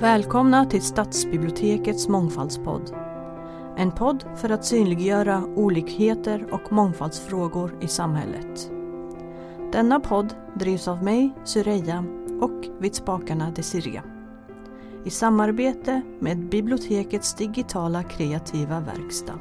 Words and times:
Välkomna 0.00 0.64
till 0.64 0.82
Stadsbibliotekets 0.82 2.08
mångfaldspodd. 2.08 2.90
En 3.76 3.92
podd 3.92 4.24
för 4.36 4.50
att 4.50 4.64
synliggöra 4.64 5.44
olikheter 5.44 6.52
och 6.52 6.72
mångfaldsfrågor 6.72 7.78
i 7.80 7.88
samhället. 7.88 8.70
Denna 9.72 10.00
podd 10.00 10.34
drivs 10.54 10.88
av 10.88 11.04
mig, 11.04 11.34
Syreja, 11.44 12.04
och 12.40 12.64
vid 12.80 12.94
spakarna 12.94 13.50
Desiree. 13.50 14.02
I 15.04 15.10
samarbete 15.10 16.02
med 16.20 16.48
bibliotekets 16.48 17.34
digitala 17.34 18.02
kreativa 18.02 18.80
verkstad. 18.80 19.38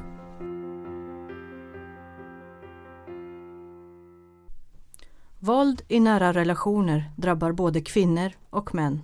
Våld 5.40 5.82
i 5.88 6.00
nära 6.00 6.34
relationer 6.34 7.12
drabbar 7.16 7.52
både 7.52 7.82
kvinnor 7.82 8.32
och 8.50 8.76
män. 8.76 9.02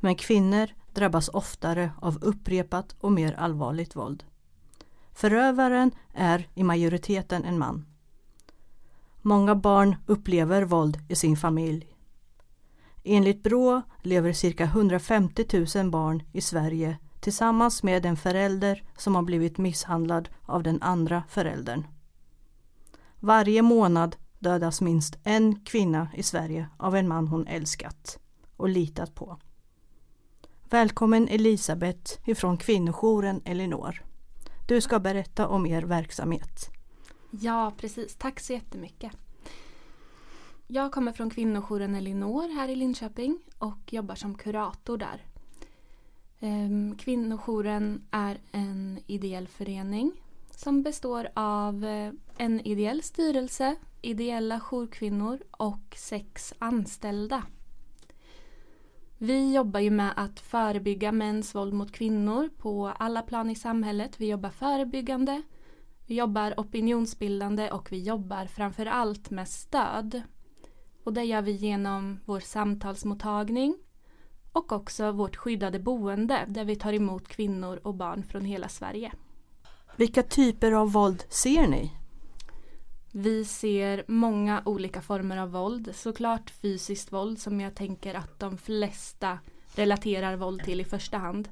Men 0.00 0.14
kvinnor 0.14 0.68
drabbas 0.94 1.28
oftare 1.28 1.92
av 2.00 2.18
upprepat 2.20 2.96
och 3.00 3.12
mer 3.12 3.32
allvarligt 3.32 3.96
våld. 3.96 4.24
Förövaren 5.12 5.90
är 6.14 6.48
i 6.54 6.62
majoriteten 6.62 7.44
en 7.44 7.58
man. 7.58 7.86
Många 9.22 9.54
barn 9.54 9.96
upplever 10.06 10.62
våld 10.62 10.98
i 11.08 11.14
sin 11.14 11.36
familj. 11.36 11.96
Enligt 13.04 13.42
Brå 13.42 13.82
lever 14.02 14.32
cirka 14.32 14.64
150 14.64 15.66
000 15.76 15.90
barn 15.90 16.22
i 16.32 16.40
Sverige 16.40 16.98
tillsammans 17.20 17.82
med 17.82 18.06
en 18.06 18.16
förälder 18.16 18.82
som 18.96 19.14
har 19.14 19.22
blivit 19.22 19.58
misshandlad 19.58 20.28
av 20.42 20.62
den 20.62 20.82
andra 20.82 21.22
föräldern. 21.28 21.86
Varje 23.20 23.62
månad 23.62 24.16
dödas 24.38 24.80
minst 24.80 25.18
en 25.24 25.60
kvinna 25.60 26.08
i 26.14 26.22
Sverige 26.22 26.68
av 26.76 26.96
en 26.96 27.08
man 27.08 27.28
hon 27.28 27.46
älskat 27.46 28.18
och 28.56 28.68
litat 28.68 29.14
på. 29.14 29.38
Välkommen 30.72 31.28
Elisabeth 31.28 32.18
ifrån 32.24 32.56
kvinnojouren 32.56 33.42
Elinor. 33.44 34.02
Du 34.68 34.80
ska 34.80 35.00
berätta 35.00 35.48
om 35.48 35.66
er 35.66 35.82
verksamhet. 35.82 36.70
Ja, 37.30 37.72
precis. 37.76 38.14
Tack 38.14 38.40
så 38.40 38.52
jättemycket. 38.52 39.12
Jag 40.66 40.92
kommer 40.92 41.12
från 41.12 41.30
kvinnojouren 41.30 41.94
Elinor 41.94 42.48
här 42.48 42.68
i 42.68 42.76
Linköping 42.76 43.38
och 43.58 43.92
jobbar 43.92 44.14
som 44.14 44.34
kurator 44.34 44.98
där. 44.98 45.26
Ehm, 46.40 46.96
kvinnojouren 46.98 48.06
är 48.10 48.40
en 48.52 48.98
ideell 49.06 49.48
förening 49.48 50.12
som 50.50 50.82
består 50.82 51.28
av 51.34 51.84
eh, 51.84 52.12
en 52.36 52.60
ideell 52.60 53.02
styrelse, 53.02 53.76
ideella 54.02 54.60
jourkvinnor 54.60 55.38
och 55.50 55.96
sex 55.96 56.54
anställda. 56.58 57.42
Vi 59.24 59.54
jobbar 59.54 59.80
ju 59.80 59.90
med 59.90 60.12
att 60.16 60.40
förebygga 60.40 61.12
mäns 61.12 61.54
våld 61.54 61.74
mot 61.74 61.92
kvinnor 61.92 62.48
på 62.58 62.88
alla 62.98 63.22
plan 63.22 63.50
i 63.50 63.54
samhället. 63.54 64.20
Vi 64.20 64.30
jobbar 64.30 64.50
förebyggande, 64.50 65.42
vi 66.06 66.14
jobbar 66.14 66.54
opinionsbildande 66.56 67.70
och 67.70 67.92
vi 67.92 68.02
jobbar 68.02 68.46
framför 68.46 68.86
allt 68.86 69.30
med 69.30 69.48
stöd. 69.48 70.22
Och 71.04 71.12
det 71.12 71.24
gör 71.24 71.42
vi 71.42 71.52
genom 71.52 72.20
vår 72.24 72.40
samtalsmottagning 72.40 73.76
och 74.52 74.72
också 74.72 75.12
vårt 75.12 75.36
skyddade 75.36 75.78
boende 75.78 76.44
där 76.48 76.64
vi 76.64 76.76
tar 76.76 76.92
emot 76.92 77.28
kvinnor 77.28 77.80
och 77.82 77.94
barn 77.94 78.22
från 78.22 78.44
hela 78.44 78.68
Sverige. 78.68 79.12
Vilka 79.96 80.22
typer 80.22 80.72
av 80.72 80.92
våld 80.92 81.24
ser 81.28 81.68
ni? 81.68 81.92
Vi 83.14 83.44
ser 83.44 84.04
många 84.08 84.62
olika 84.64 85.02
former 85.02 85.36
av 85.36 85.50
våld. 85.50 85.90
Såklart 85.94 86.50
fysiskt 86.50 87.12
våld 87.12 87.38
som 87.38 87.60
jag 87.60 87.74
tänker 87.74 88.14
att 88.14 88.40
de 88.40 88.58
flesta 88.58 89.38
relaterar 89.74 90.36
våld 90.36 90.64
till 90.64 90.80
i 90.80 90.84
första 90.84 91.18
hand. 91.18 91.48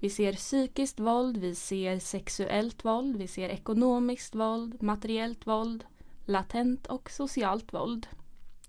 Vi 0.00 0.10
ser 0.10 0.32
psykiskt 0.32 1.00
våld, 1.00 1.36
vi 1.36 1.54
ser 1.54 1.98
sexuellt 1.98 2.84
våld, 2.84 3.16
vi 3.16 3.28
ser 3.28 3.48
ekonomiskt 3.48 4.34
våld, 4.34 4.82
materiellt 4.82 5.46
våld, 5.46 5.84
latent 6.24 6.86
och 6.86 7.10
socialt 7.10 7.74
våld. 7.74 8.06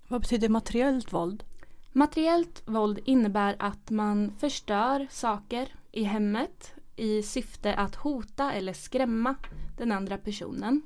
Vad 0.08 0.20
betyder 0.20 0.48
materiellt 0.48 1.12
våld? 1.12 1.44
Materiellt 1.92 2.62
våld 2.66 3.00
innebär 3.04 3.56
att 3.58 3.90
man 3.90 4.32
förstör 4.38 5.06
saker 5.10 5.74
i 5.92 6.02
hemmet 6.04 6.74
i 6.96 7.22
syfte 7.22 7.74
att 7.74 7.94
hota 7.94 8.52
eller 8.52 8.72
skrämma 8.72 9.34
den 9.76 9.92
andra 9.92 10.18
personen. 10.18 10.82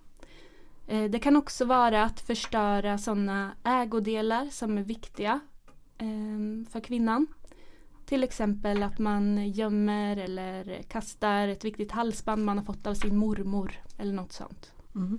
Eh, 0.92 1.10
det 1.10 1.19
kan 1.19 1.36
också 1.36 1.64
vara 1.64 2.04
att 2.04 2.20
förstöra 2.20 2.98
sådana 2.98 3.53
ägodelar 3.64 4.48
som 4.50 4.78
är 4.78 4.82
viktiga 4.82 5.41
ehm, 5.98 6.66
för 6.70 6.80
kvinnan. 6.80 7.26
Till 8.06 8.25
exempel 8.25 8.82
att 8.82 8.98
man 8.98 9.50
gömmer 9.50 10.16
eller 10.16 10.82
kastar 10.82 11.48
ett 11.48 11.64
viktigt 11.64 11.92
halsband 11.92 12.44
man 12.44 12.58
har 12.58 12.64
fått 12.64 12.86
av 12.86 12.94
sin 12.94 13.16
mormor 13.16 13.72
eller 13.98 14.12
något 14.12 14.32
sånt. 14.32 14.72
Mm. 14.94 15.19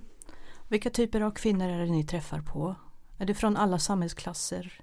Vilka 0.68 0.90
typer 0.90 1.20
av 1.20 1.30
kvinnor 1.30 1.68
är 1.68 1.78
det 1.78 1.90
ni 1.90 2.04
träffar 2.04 2.40
på? 2.40 2.74
Är 3.18 3.26
det 3.26 3.34
från 3.34 3.56
alla 3.56 3.78
samhällsklasser? 3.78 4.80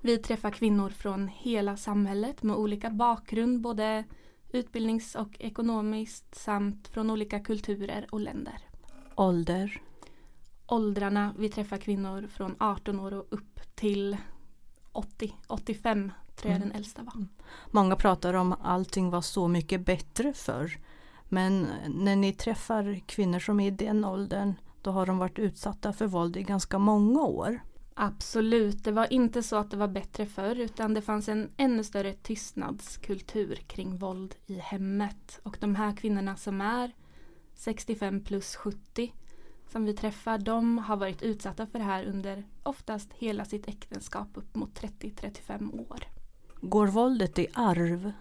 Vi 0.00 0.18
träffar 0.18 0.50
kvinnor 0.50 0.90
från 0.90 1.28
hela 1.28 1.76
samhället 1.76 2.42
med 2.42 2.56
olika 2.56 2.90
bakgrund, 2.90 3.60
både 3.60 4.04
utbildnings 4.52 5.14
och 5.14 5.36
ekonomiskt 5.38 6.34
samt 6.34 6.88
från 6.88 7.10
olika 7.10 7.40
kulturer 7.40 8.06
och 8.10 8.20
länder. 8.20 8.58
Ålder? 9.14 9.80
Åldrarna. 10.66 11.34
Vi 11.38 11.48
träffar 11.48 11.76
kvinnor 11.76 12.28
från 12.32 12.56
18 12.58 13.00
år 13.00 13.14
och 13.14 13.26
upp 13.30 13.60
till 13.74 14.16
80, 14.92 15.34
85 15.46 16.12
tror 16.36 16.52
jag 16.52 16.56
mm. 16.56 16.68
den 16.68 16.78
äldsta 16.78 17.02
var. 17.02 17.14
Mm. 17.14 17.28
Många 17.70 17.96
pratar 17.96 18.34
om 18.34 18.54
allting 18.62 19.10
var 19.10 19.20
så 19.20 19.48
mycket 19.48 19.86
bättre 19.86 20.32
förr. 20.32 20.78
Men 21.28 21.66
när 21.88 22.16
ni 22.16 22.32
träffar 22.32 23.00
kvinnor 23.06 23.38
som 23.38 23.60
är 23.60 23.66
i 23.66 23.70
den 23.70 24.04
åldern 24.04 24.54
då 24.82 24.90
har 24.90 25.06
de 25.06 25.18
varit 25.18 25.38
utsatta 25.38 25.92
för 25.92 26.06
våld 26.06 26.36
i 26.36 26.42
ganska 26.42 26.78
många 26.78 27.22
år. 27.22 27.60
Absolut, 27.94 28.84
det 28.84 28.92
var 28.92 29.12
inte 29.12 29.42
så 29.42 29.56
att 29.56 29.70
det 29.70 29.76
var 29.76 29.88
bättre 29.88 30.26
förr 30.26 30.56
utan 30.56 30.94
det 30.94 31.02
fanns 31.02 31.28
en 31.28 31.50
ännu 31.56 31.84
större 31.84 32.12
tystnadskultur 32.12 33.54
kring 33.54 33.96
våld 33.96 34.34
i 34.46 34.54
hemmet. 34.54 35.40
Och 35.42 35.56
de 35.60 35.74
här 35.74 35.96
kvinnorna 35.96 36.36
som 36.36 36.60
är 36.60 36.92
65 37.54 38.24
plus 38.24 38.56
70 38.56 39.12
som 39.68 39.84
vi 39.84 39.94
träffar, 39.94 40.38
de 40.38 40.78
har 40.78 40.96
varit 40.96 41.22
utsatta 41.22 41.66
för 41.66 41.78
det 41.78 41.84
här 41.84 42.04
under 42.04 42.44
oftast 42.62 43.12
hela 43.12 43.44
sitt 43.44 43.68
äktenskap 43.68 44.28
upp 44.34 44.54
mot 44.54 44.80
30-35 44.80 45.90
år. 45.90 46.04
Går 46.60 46.86
våldet 46.86 47.38
i 47.38 47.46
arv? 47.52 48.12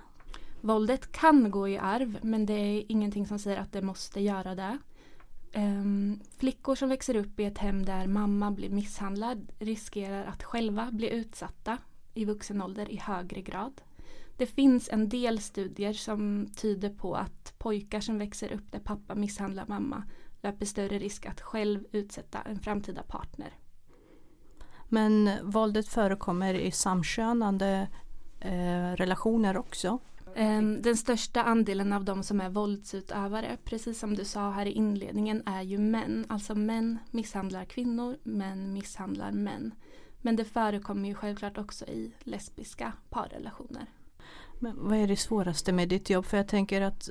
Våldet 0.62 1.12
kan 1.12 1.52
gå 1.52 1.68
i 1.68 1.78
arv 1.78 2.20
men 2.22 2.46
det 2.46 2.54
är 2.54 2.84
ingenting 2.88 3.28
som 3.28 3.40
säger 3.40 3.58
att 3.58 3.72
det 3.72 3.82
måste 3.82 4.20
göra 4.22 4.56
det. 4.56 4.78
Um, 5.56 6.20
flickor 6.38 6.76
som 6.76 6.90
växer 6.90 7.16
upp 7.16 7.40
i 7.40 7.46
ett 7.46 7.58
hem 7.58 7.86
där 7.86 8.08
mamma 8.08 8.52
blir 8.52 8.70
misshandlad 8.70 9.52
riskerar 9.60 10.26
att 10.26 10.44
själva 10.44 10.92
bli 10.92 11.10
utsatta 11.10 11.78
i 12.14 12.26
vuxen 12.26 12.62
ålder 12.62 12.92
i 12.92 12.98
högre 12.98 13.42
grad. 13.42 13.82
Det 14.38 14.46
finns 14.46 14.90
en 14.90 15.10
del 15.10 15.40
studier 15.40 15.94
som 15.94 16.48
tyder 16.56 16.90
på 16.90 17.16
att 17.16 17.54
pojkar 17.58 18.00
som 18.00 18.18
växer 18.18 18.54
upp 18.54 18.72
där 18.72 18.80
pappa 18.80 19.16
misshandlar 19.16 19.66
mamma 19.68 20.04
löper 20.44 20.66
större 20.66 21.00
risk 21.00 21.26
att 21.26 21.42
själv 21.42 21.84
utsätta 21.92 22.42
en 22.42 22.60
framtida 22.60 23.04
partner. 23.04 23.54
Men 24.90 25.30
våldet 25.44 25.88
förekommer 25.88 26.54
i 26.54 26.72
samkönade 26.72 27.88
eh, 28.40 28.96
relationer 28.96 29.58
också? 29.58 30.00
Ehm, 30.36 30.82
den 30.82 30.98
största 30.98 31.44
andelen 31.44 31.94
av 31.94 32.06
de 32.06 32.24
som 32.24 32.42
är 32.42 32.50
våldsutövare, 32.50 33.58
precis 33.64 34.00
som 34.00 34.16
du 34.16 34.26
sa 34.26 34.52
här 34.52 34.66
i 34.66 34.72
inledningen, 34.72 35.44
är 35.46 35.62
ju 35.62 35.78
män. 35.78 36.26
Alltså 36.30 36.56
män 36.56 36.98
misshandlar 37.12 37.66
kvinnor, 37.66 38.18
män 38.24 38.74
misshandlar 38.74 39.32
män. 39.32 39.72
Men 40.22 40.36
det 40.36 40.46
förekommer 40.46 41.10
ju 41.10 41.16
självklart 41.16 41.58
också 41.58 41.86
i 41.86 42.14
lesbiska 42.24 42.94
parrelationer. 43.10 43.86
Men 44.60 44.88
vad 44.90 44.98
är 44.98 45.08
det 45.08 45.18
svåraste 45.18 45.72
med 45.72 45.90
ditt 45.90 46.10
jobb? 46.10 46.26
För 46.26 46.38
jag 46.38 46.48
tänker 46.48 46.82
att 46.82 47.10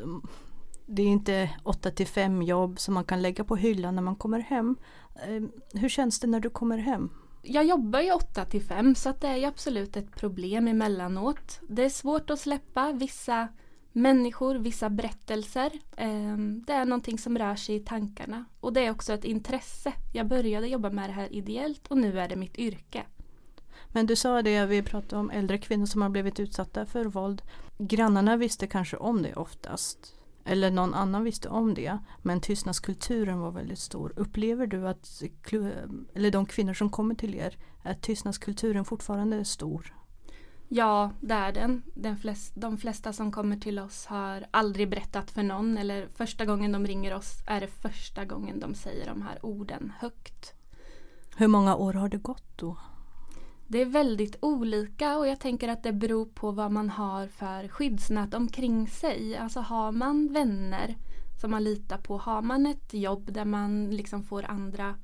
det 0.95 1.03
är 1.03 1.07
inte 1.07 1.51
8 1.63 1.91
till 1.91 2.07
5 2.07 2.43
jobb 2.43 2.81
som 2.81 2.95
man 2.95 3.05
kan 3.05 3.23
lägga 3.23 3.45
på 3.45 3.57
hyllan 3.57 3.95
när 3.95 4.03
man 4.03 4.17
kommer 4.17 4.41
hem. 4.41 4.77
Ehm, 5.27 5.53
hur 5.73 5.89
känns 5.89 6.21
det 6.21 6.27
när 6.27 6.41
du 6.41 6.51
kommer 6.51 6.79
hem? 6.79 7.11
Jag 7.43 7.65
jobbar 7.65 8.01
ju 8.01 8.13
8 8.13 8.45
till 8.45 8.63
5 8.63 8.95
så 8.95 9.15
det 9.21 9.27
är 9.27 9.37
ju 9.37 9.45
absolut 9.45 9.97
ett 9.97 10.17
problem 10.17 10.69
emellanåt. 10.69 11.61
Det 11.69 11.85
är 11.85 11.89
svårt 11.89 12.31
att 12.31 12.41
släppa 12.41 12.93
vissa 12.93 13.49
människor, 13.93 14.55
vissa 14.55 14.91
berättelser. 14.91 15.71
Ehm, 15.97 16.65
det 16.67 16.73
är 16.73 16.85
någonting 16.85 17.19
som 17.19 17.39
rör 17.39 17.57
sig 17.57 17.75
i 17.75 17.81
tankarna 17.81 18.45
och 18.61 18.73
det 18.73 18.87
är 18.87 18.91
också 18.91 19.13
ett 19.13 19.25
intresse. 19.25 19.93
Jag 20.13 20.27
började 20.27 20.67
jobba 20.67 20.91
med 20.91 21.09
det 21.09 21.15
här 21.15 21.33
ideellt 21.33 21.87
och 21.87 21.99
nu 21.99 22.21
är 22.21 22.29
det 22.29 22.37
mitt 22.37 22.59
yrke. 22.59 23.03
Men 23.89 24.07
du 24.07 24.17
sa 24.17 24.43
det, 24.43 24.67
vi 24.67 24.83
pratade 24.83 25.21
om 25.21 25.31
äldre 25.31 25.59
kvinnor 25.59 25.87
som 25.87 26.03
har 26.03 26.09
blivit 26.09 26.41
utsatta 26.41 26.87
för 26.87 27.05
våld. 27.05 27.43
Grannarna 27.79 28.37
visste 28.37 28.67
kanske 28.67 28.97
om 28.97 29.23
det 29.23 29.35
oftast. 29.35 30.22
Eller 30.45 30.71
någon 30.71 30.95
annan 30.95 31.25
visste 31.25 31.49
om 31.49 31.75
det. 31.75 31.99
Men 32.23 32.41
tystnadskulturen 32.41 33.41
var 33.41 33.51
väldigt 33.51 33.79
stor. 33.79 34.13
Upplever 34.17 34.67
du 34.67 34.89
att, 34.89 35.23
eller 36.15 36.31
de 36.31 36.47
kvinnor 36.47 36.75
som 36.75 36.91
kommer 36.91 37.15
till 37.15 37.35
er, 37.35 37.57
att 37.83 38.03
tystnadskulturen 38.03 38.85
fortfarande 38.85 39.37
är 39.37 39.45
stor? 39.45 39.95
Ja, 40.69 41.11
det 41.21 41.35
är 41.35 41.53
den. 41.53 41.83
den 41.95 42.17
flest, 42.17 42.53
de 42.55 42.79
flesta 42.79 43.13
som 43.13 43.33
kommer 43.33 43.57
till 43.57 43.79
oss 43.79 44.07
har 44.07 44.47
aldrig 44.51 44.91
berättat 44.91 45.31
för 45.31 45.43
någon 45.43 45.79
eller 45.79 46.09
första 46.09 46.45
gången 46.45 46.73
de 46.73 46.87
ringer 46.87 47.15
oss 47.15 47.43
är 47.47 47.61
det 47.61 47.67
första 47.67 48.25
gången 48.25 48.61
de 48.61 48.75
säger 48.75 49.07
de 49.07 49.23
här 49.23 49.47
orden 49.47 49.93
högt. 49.99 50.55
Hur 51.37 51.49
många 51.49 51.77
år 51.77 51.93
har 51.93 52.09
det 52.09 52.19
gått 52.19 52.59
då? 52.59 52.77
Det 53.73 53.81
är 53.81 53.87
väldigt 53.87 54.37
olika 54.41 55.19
och 55.19 55.29
jag 55.29 55.41
tänker 55.41 55.69
att 55.69 55.83
det 55.83 55.93
beror 55.93 56.27
på 56.27 56.51
vad 56.51 56.73
man 56.73 56.91
har 56.91 57.27
för 57.27 57.69
skyddsnät 57.69 58.35
omkring 58.35 58.89
sig. 58.89 59.37
Alltså 59.37 59.61
har 59.61 59.93
man 59.93 60.33
vänner 60.33 60.97
som 61.41 61.51
man 61.51 61.65
litar 61.65 61.99
på, 61.99 62.19
har 62.19 62.43
man 62.43 62.67
ett 62.67 62.95
jobb 62.95 63.33
där 63.33 63.45
man 63.45 63.91
liksom 63.91 64.23
får 64.23 64.45
andra 64.51 64.95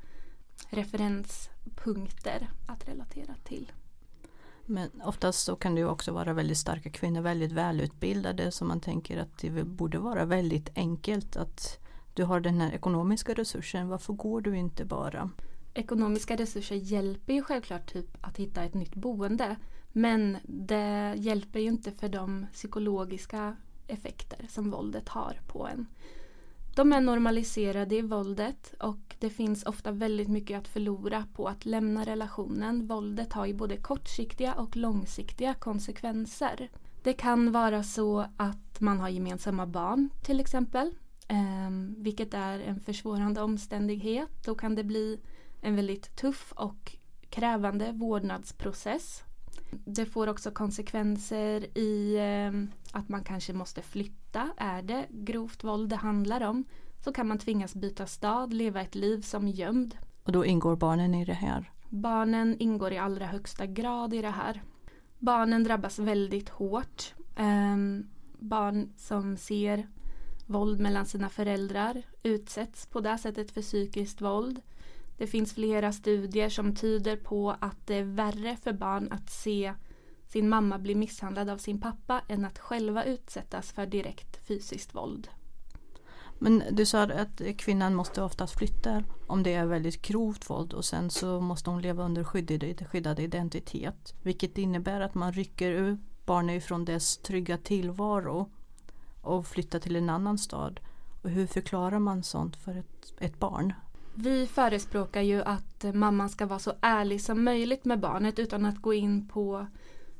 referenspunkter 0.68 2.50
att 2.66 2.88
relatera 2.88 3.34
till. 3.44 3.72
Men 4.64 4.90
oftast 5.04 5.44
så 5.44 5.56
kan 5.56 5.74
det 5.74 5.80
ju 5.80 5.88
också 5.88 6.12
vara 6.12 6.32
väldigt 6.32 6.58
starka 6.58 6.90
kvinnor, 6.90 7.20
väldigt 7.20 7.52
välutbildade 7.52 8.52
så 8.52 8.64
man 8.64 8.80
tänker 8.80 9.18
att 9.18 9.38
det 9.38 9.64
borde 9.64 9.98
vara 9.98 10.24
väldigt 10.24 10.70
enkelt 10.74 11.36
att 11.36 11.78
du 12.14 12.24
har 12.24 12.40
den 12.40 12.60
här 12.60 12.72
ekonomiska 12.72 13.34
resursen, 13.34 13.88
varför 13.88 14.12
går 14.12 14.40
du 14.40 14.56
inte 14.56 14.84
bara? 14.84 15.30
Ekonomiska 15.78 16.36
resurser 16.36 16.76
hjälper 16.76 17.32
ju 17.32 17.42
självklart 17.42 17.92
typ 17.92 18.16
att 18.20 18.36
hitta 18.36 18.64
ett 18.64 18.74
nytt 18.74 18.94
boende 18.94 19.56
men 19.92 20.36
det 20.42 21.14
hjälper 21.16 21.60
ju 21.60 21.66
inte 21.66 21.92
för 21.92 22.08
de 22.08 22.46
psykologiska 22.52 23.56
effekter 23.86 24.46
som 24.48 24.70
våldet 24.70 25.08
har 25.08 25.40
på 25.46 25.66
en. 25.66 25.86
De 26.74 26.92
är 26.92 27.00
normaliserade 27.00 27.96
i 27.96 28.02
våldet 28.02 28.74
och 28.80 29.16
det 29.18 29.30
finns 29.30 29.64
ofta 29.64 29.90
väldigt 29.90 30.28
mycket 30.28 30.58
att 30.58 30.68
förlora 30.68 31.26
på 31.34 31.48
att 31.48 31.66
lämna 31.66 32.04
relationen. 32.04 32.86
Våldet 32.86 33.32
har 33.32 33.46
ju 33.46 33.54
både 33.54 33.76
kortsiktiga 33.76 34.54
och 34.54 34.76
långsiktiga 34.76 35.54
konsekvenser. 35.54 36.70
Det 37.02 37.12
kan 37.12 37.52
vara 37.52 37.82
så 37.82 38.24
att 38.36 38.80
man 38.80 39.00
har 39.00 39.08
gemensamma 39.08 39.66
barn 39.66 40.10
till 40.24 40.40
exempel. 40.40 40.94
Eh, 41.28 41.70
vilket 41.96 42.34
är 42.34 42.60
en 42.60 42.80
försvårande 42.80 43.40
omständighet. 43.40 44.44
Då 44.44 44.54
kan 44.54 44.74
det 44.74 44.84
bli 44.84 45.20
en 45.60 45.76
väldigt 45.76 46.16
tuff 46.16 46.52
och 46.56 46.96
krävande 47.30 47.92
vårdnadsprocess. 47.92 49.22
Det 49.70 50.06
får 50.06 50.26
också 50.26 50.50
konsekvenser 50.50 51.78
i 51.78 52.16
eh, 52.16 52.98
att 52.98 53.08
man 53.08 53.24
kanske 53.24 53.52
måste 53.52 53.82
flytta. 53.82 54.50
Är 54.56 54.82
det 54.82 55.06
grovt 55.10 55.64
våld 55.64 55.90
det 55.90 55.96
handlar 55.96 56.40
om 56.40 56.64
så 57.04 57.12
kan 57.12 57.28
man 57.28 57.38
tvingas 57.38 57.74
byta 57.74 58.06
stad, 58.06 58.52
leva 58.52 58.80
ett 58.80 58.94
liv 58.94 59.20
som 59.20 59.48
gömd. 59.48 59.96
Och 60.24 60.32
då 60.32 60.44
ingår 60.44 60.76
barnen 60.76 61.14
i 61.14 61.24
det 61.24 61.32
här? 61.32 61.72
Barnen 61.88 62.56
ingår 62.58 62.92
i 62.92 62.98
allra 62.98 63.26
högsta 63.26 63.66
grad 63.66 64.14
i 64.14 64.22
det 64.22 64.30
här. 64.30 64.62
Barnen 65.18 65.64
drabbas 65.64 65.98
väldigt 65.98 66.48
hårt. 66.48 67.14
Eh, 67.36 67.76
barn 68.38 68.92
som 68.96 69.36
ser 69.36 69.88
våld 70.46 70.80
mellan 70.80 71.06
sina 71.06 71.28
föräldrar 71.28 72.02
utsätts 72.22 72.86
på 72.86 73.00
det 73.00 73.18
sättet 73.18 73.50
för 73.50 73.62
psykiskt 73.62 74.20
våld. 74.20 74.60
Det 75.18 75.26
finns 75.26 75.54
flera 75.54 75.92
studier 75.92 76.48
som 76.48 76.74
tyder 76.74 77.16
på 77.16 77.56
att 77.60 77.86
det 77.86 77.94
är 77.94 78.04
värre 78.04 78.56
för 78.56 78.72
barn 78.72 79.08
att 79.12 79.30
se 79.30 79.74
sin 80.26 80.48
mamma 80.48 80.78
bli 80.78 80.94
misshandlad 80.94 81.48
av 81.48 81.58
sin 81.58 81.80
pappa 81.80 82.22
än 82.28 82.44
att 82.44 82.58
själva 82.58 83.04
utsättas 83.04 83.72
för 83.72 83.86
direkt 83.86 84.46
fysiskt 84.46 84.94
våld. 84.94 85.28
Men 86.38 86.62
du 86.70 86.86
sa 86.86 87.02
att 87.02 87.42
kvinnan 87.58 87.94
måste 87.94 88.22
oftast 88.22 88.58
flytta 88.58 89.04
om 89.26 89.42
det 89.42 89.54
är 89.54 89.66
väldigt 89.66 90.02
grovt 90.02 90.50
våld 90.50 90.72
och 90.72 90.84
sen 90.84 91.10
så 91.10 91.40
måste 91.40 91.70
hon 91.70 91.82
leva 91.82 92.04
under 92.04 92.24
skyddad, 92.24 92.86
skyddad 92.88 93.20
identitet. 93.20 94.14
Vilket 94.22 94.58
innebär 94.58 95.00
att 95.00 95.14
man 95.14 95.32
rycker 95.32 95.70
ur 95.70 95.98
barnet 96.24 96.62
ifrån 96.62 96.84
dess 96.84 97.16
trygga 97.18 97.58
tillvaro 97.58 98.50
och 99.22 99.46
flyttar 99.46 99.78
till 99.78 99.96
en 99.96 100.10
annan 100.10 100.38
stad. 100.38 100.80
Och 101.22 101.30
hur 101.30 101.46
förklarar 101.46 101.98
man 101.98 102.22
sånt 102.22 102.56
för 102.56 102.76
ett, 102.76 103.12
ett 103.18 103.38
barn? 103.38 103.72
Vi 104.20 104.46
förespråkar 104.46 105.22
ju 105.22 105.42
att 105.42 105.84
mamman 105.94 106.28
ska 106.28 106.46
vara 106.46 106.58
så 106.58 106.72
ärlig 106.80 107.20
som 107.20 107.44
möjligt 107.44 107.84
med 107.84 108.00
barnet 108.00 108.38
utan 108.38 108.64
att 108.66 108.82
gå 108.82 108.94
in 108.94 109.28
på 109.28 109.66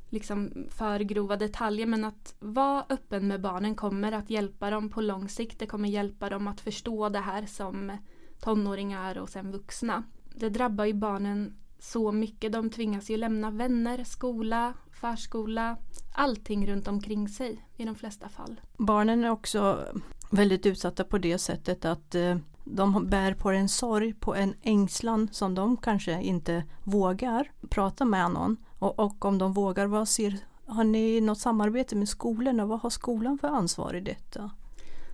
liksom 0.08 0.66
för 0.70 1.00
grova 1.00 1.36
detaljer 1.36 1.86
men 1.86 2.04
att 2.04 2.34
vara 2.38 2.84
öppen 2.88 3.28
med 3.28 3.40
barnen 3.40 3.74
kommer 3.74 4.12
att 4.12 4.30
hjälpa 4.30 4.70
dem 4.70 4.90
på 4.90 5.00
lång 5.00 5.28
sikt. 5.28 5.58
Det 5.58 5.66
kommer 5.66 5.88
hjälpa 5.88 6.28
dem 6.28 6.48
att 6.48 6.60
förstå 6.60 7.08
det 7.08 7.18
här 7.18 7.46
som 7.46 7.92
tonåringar 8.40 9.18
och 9.18 9.28
sen 9.28 9.52
vuxna. 9.52 10.02
Det 10.34 10.48
drabbar 10.48 10.84
ju 10.84 10.94
barnen 10.94 11.54
så 11.78 12.12
mycket. 12.12 12.52
De 12.52 12.70
tvingas 12.70 13.10
ju 13.10 13.16
lämna 13.16 13.50
vänner, 13.50 14.04
skola, 14.04 14.74
förskola, 14.92 15.76
allting 16.14 16.66
runt 16.66 16.88
omkring 16.88 17.28
sig 17.28 17.66
i 17.76 17.84
de 17.84 17.94
flesta 17.94 18.28
fall. 18.28 18.60
Barnen 18.76 19.24
är 19.24 19.30
också 19.30 19.84
väldigt 20.30 20.66
utsatta 20.66 21.04
på 21.04 21.18
det 21.18 21.38
sättet 21.38 21.84
att 21.84 22.14
eh, 22.14 22.36
de 22.70 23.06
bär 23.06 23.35
på 23.35 23.50
en 23.50 23.69
sorg, 23.69 24.15
på 24.15 24.35
en 24.35 24.55
ängslan 24.62 25.29
som 25.32 25.55
de 25.55 25.76
kanske 25.76 26.23
inte 26.23 26.65
vågar 26.85 27.50
prata 27.69 28.05
med 28.05 28.31
någon. 28.31 28.56
Och, 28.79 28.99
och 28.99 29.25
om 29.25 29.38
de 29.38 29.53
vågar, 29.53 29.87
vad 29.87 30.09
ser, 30.09 30.38
har 30.67 30.85
ni 30.85 31.20
något 31.20 31.38
samarbete 31.38 31.97
med 31.97 32.09
skolan 32.09 32.61
och 32.61 32.69
vad 32.69 32.81
har 32.81 32.91
skolan 32.91 33.38
för 33.38 33.49
ansvar 33.49 33.94
i 33.94 34.00
detta? 34.00 34.50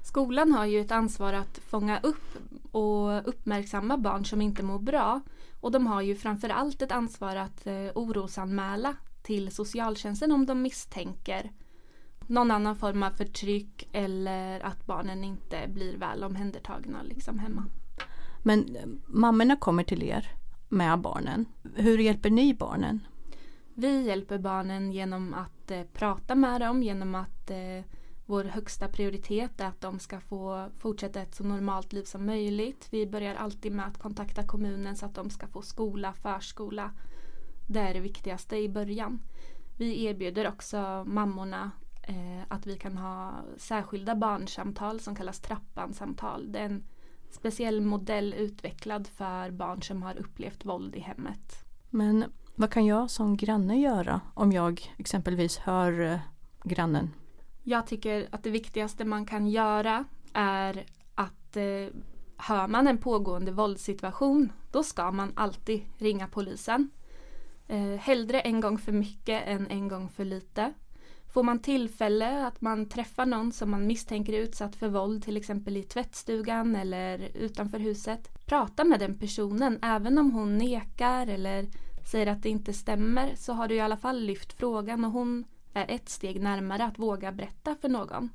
Skolan 0.03 0.53
har 0.53 0.65
ju 0.65 0.81
ett 0.81 0.93
ansvar 0.93 1.33
att 1.33 1.59
fånga 1.59 2.01
upp 2.01 2.39
och 2.73 3.29
uppmärksamma 3.29 3.97
barn 3.97 4.25
som 4.25 4.43
inte 4.43 4.63
mår 4.63 4.79
bra. 4.79 5.21
Och 5.61 5.71
de 5.71 5.87
har 5.87 6.03
ju 6.03 6.17
framförallt 6.17 6.83
ett 6.83 6.93
ansvar 6.93 7.37
att 7.37 7.67
eh, 7.67 7.75
orosanmäla 7.95 8.97
till 9.23 9.55
socialtjänsten 9.55 10.33
om 10.33 10.47
de 10.47 10.63
misstänker 10.63 11.51
någon 12.29 12.51
annan 12.51 12.77
form 12.77 13.03
av 13.03 13.11
förtryck 13.11 13.89
eller 13.93 14.61
att 14.61 14.87
barnen 14.87 15.25
inte 15.25 15.69
blir 15.69 15.97
väl 15.97 16.25
omhändertagna 16.25 17.03
liksom 17.03 17.39
hemma. 17.39 17.65
Men 18.43 18.77
eh, 18.77 18.87
mammorna 19.07 19.57
kommer 19.57 19.85
till 19.85 20.03
er 20.03 20.31
med 20.69 21.01
barnen. 21.01 21.47
Hur 21.75 21.99
hjälper 21.99 22.31
ni 22.31 22.55
barnen? 22.55 23.07
Vi 23.75 24.07
hjälper 24.07 24.39
barnen 24.39 24.93
genom 24.93 25.35
att 25.35 25.71
eh, 25.71 25.83
prata 25.93 26.35
med 26.35 26.61
dem, 26.61 26.83
genom 26.83 27.15
att 27.15 27.51
eh, 27.51 27.85
vår 28.27 28.45
högsta 28.45 28.89
prioritet 28.89 29.61
är 29.61 29.67
att 29.67 29.81
de 29.81 29.99
ska 29.99 30.21
få 30.21 30.71
fortsätta 30.79 31.21
ett 31.21 31.35
så 31.35 31.45
normalt 31.45 31.93
liv 31.93 32.03
som 32.03 32.27
möjligt. 32.27 32.89
Vi 32.91 33.07
börjar 33.07 33.35
alltid 33.35 33.73
med 33.73 33.87
att 33.87 33.99
kontakta 33.99 34.43
kommunen 34.43 34.97
så 34.97 35.07
att 35.07 35.15
de 35.15 35.31
ska 35.31 35.47
få 35.47 35.63
skola, 35.63 36.13
förskola. 36.13 36.91
Det 37.69 37.81
är 37.81 37.95
det 37.95 38.01
viktigaste 38.01 38.57
i 38.57 38.69
början. 38.69 39.23
Vi 39.77 40.05
erbjuder 40.05 40.49
också 40.49 41.05
mammorna 41.07 41.71
eh, 42.09 42.43
att 42.49 42.67
vi 42.67 42.77
kan 42.77 42.97
ha 42.97 43.45
särskilda 43.57 44.15
barnsamtal 44.15 45.01
som 45.01 45.15
kallas 45.15 45.41
trappansamtal. 45.41 46.53
Det 46.53 46.59
är 46.59 46.65
en 46.65 46.85
speciell 47.31 47.81
modell 47.81 48.35
utvecklad 48.35 49.07
för 49.07 49.51
barn 49.51 49.83
som 49.83 50.03
har 50.03 50.17
upplevt 50.17 50.65
våld 50.65 50.95
i 50.95 51.01
hemmet. 51.01 51.65
Men 51.91 52.25
vad 52.55 52.71
kan 52.71 52.87
jag 52.87 53.11
som 53.11 53.37
granne 53.37 53.81
göra 53.81 54.21
om 54.35 54.53
jag 54.53 54.95
exempelvis 54.99 55.59
hör 55.59 56.01
eh, 56.01 56.19
grannen? 56.65 57.11
Jag 57.63 57.87
tycker 57.87 58.29
att 58.31 58.43
det 58.43 58.51
viktigaste 58.51 59.05
man 59.05 59.27
kan 59.27 59.47
göra 59.47 60.05
är 60.33 60.85
att 61.15 61.57
eh, 61.57 61.97
hör 62.37 62.69
man 62.69 62.87
en 62.87 62.99
pågående 62.99 63.53
våldssituation 63.53 64.53
då 64.71 64.83
ska 64.83 65.11
man 65.11 65.33
alltid 65.37 65.83
ringa 65.99 66.29
polisen. 66.29 66.91
Eh, 67.69 67.99
hellre 67.99 68.41
en 68.41 68.61
gång 68.61 68.79
för 68.79 68.93
mycket 68.93 69.43
än 69.47 69.67
en 69.67 69.89
gång 69.89 70.09
för 70.09 70.25
lite. 70.25 70.73
Får 71.35 71.43
man 71.43 71.59
tillfälle 71.59 72.47
att 72.47 72.61
man 72.61 72.89
träffar 72.89 73.27
någon 73.27 73.53
som 73.53 73.71
man 73.71 73.87
misstänker 73.87 74.33
är 74.33 74.41
utsatt 74.41 74.77
för 74.77 74.89
våld, 74.89 75.25
till 75.25 75.37
exempel 75.37 75.77
i 75.77 75.83
tvättstugan 75.83 76.77
eller 76.77 77.29
utanför 77.35 77.79
huset, 77.79 78.47
prata 78.47 78.85
med 78.85 79.01
den 79.01 79.19
personen. 79.19 79.79
Även 79.83 80.19
om 80.19 80.31
hon 80.31 80.59
nekar 80.59 81.27
eller 81.27 81.67
säger 82.11 82.27
att 82.27 82.43
det 82.43 82.49
inte 82.49 82.73
stämmer 82.73 83.35
så 83.37 83.53
har 83.53 83.69
du 83.69 83.75
i 83.75 83.81
alla 83.81 83.97
fall 83.97 84.21
lyft 84.21 84.53
frågan 84.53 85.05
och 85.05 85.13
hon 85.13 85.45
är 85.73 85.91
ett 85.91 86.09
steg 86.09 86.41
närmare 86.41 86.85
att 86.85 86.99
våga 86.99 87.33
berätta 87.33 87.77
för 87.81 87.89
någon. 87.89 88.29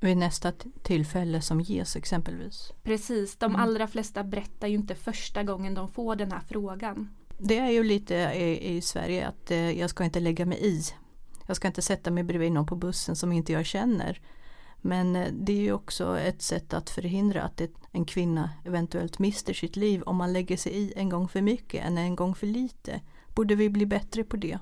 Vid 0.00 0.16
nästa 0.16 0.52
tillfälle 0.82 1.42
som 1.42 1.60
ges 1.60 1.96
exempelvis? 1.96 2.72
Precis, 2.82 3.36
de 3.36 3.44
mm. 3.44 3.60
allra 3.60 3.86
flesta 3.86 4.24
berättar 4.24 4.68
ju 4.68 4.74
inte 4.74 4.94
första 4.94 5.42
gången 5.42 5.74
de 5.74 5.88
får 5.88 6.16
den 6.16 6.32
här 6.32 6.42
frågan. 6.48 7.08
Det 7.38 7.58
är 7.58 7.70
ju 7.70 7.84
lite 7.84 8.14
i, 8.14 8.76
i 8.76 8.80
Sverige 8.80 9.28
att 9.28 9.50
eh, 9.50 9.78
jag 9.78 9.90
ska 9.90 10.04
inte 10.04 10.20
lägga 10.20 10.46
mig 10.46 10.58
i 10.60 10.82
jag 11.46 11.56
ska 11.56 11.68
inte 11.68 11.82
sätta 11.82 12.10
mig 12.10 12.24
bredvid 12.24 12.52
någon 12.52 12.66
på 12.66 12.76
bussen 12.76 13.16
som 13.16 13.32
inte 13.32 13.52
jag 13.52 13.66
känner. 13.66 14.20
Men 14.80 15.16
eh, 15.16 15.32
det 15.32 15.52
är 15.52 15.60
ju 15.60 15.72
också 15.72 16.18
ett 16.18 16.42
sätt 16.42 16.74
att 16.74 16.90
förhindra 16.90 17.42
att 17.42 17.60
en 17.92 18.04
kvinna 18.04 18.50
eventuellt 18.64 19.18
mister 19.18 19.54
sitt 19.54 19.76
liv 19.76 20.02
om 20.02 20.16
man 20.16 20.32
lägger 20.32 20.56
sig 20.56 20.72
i 20.72 20.92
en 20.96 21.08
gång 21.08 21.28
för 21.28 21.40
mycket 21.40 21.84
än 21.84 21.98
en 21.98 22.16
gång 22.16 22.34
för 22.34 22.46
lite. 22.46 23.00
Borde 23.34 23.54
vi 23.54 23.70
bli 23.70 23.86
bättre 23.86 24.24
på 24.24 24.36
det? 24.36 24.58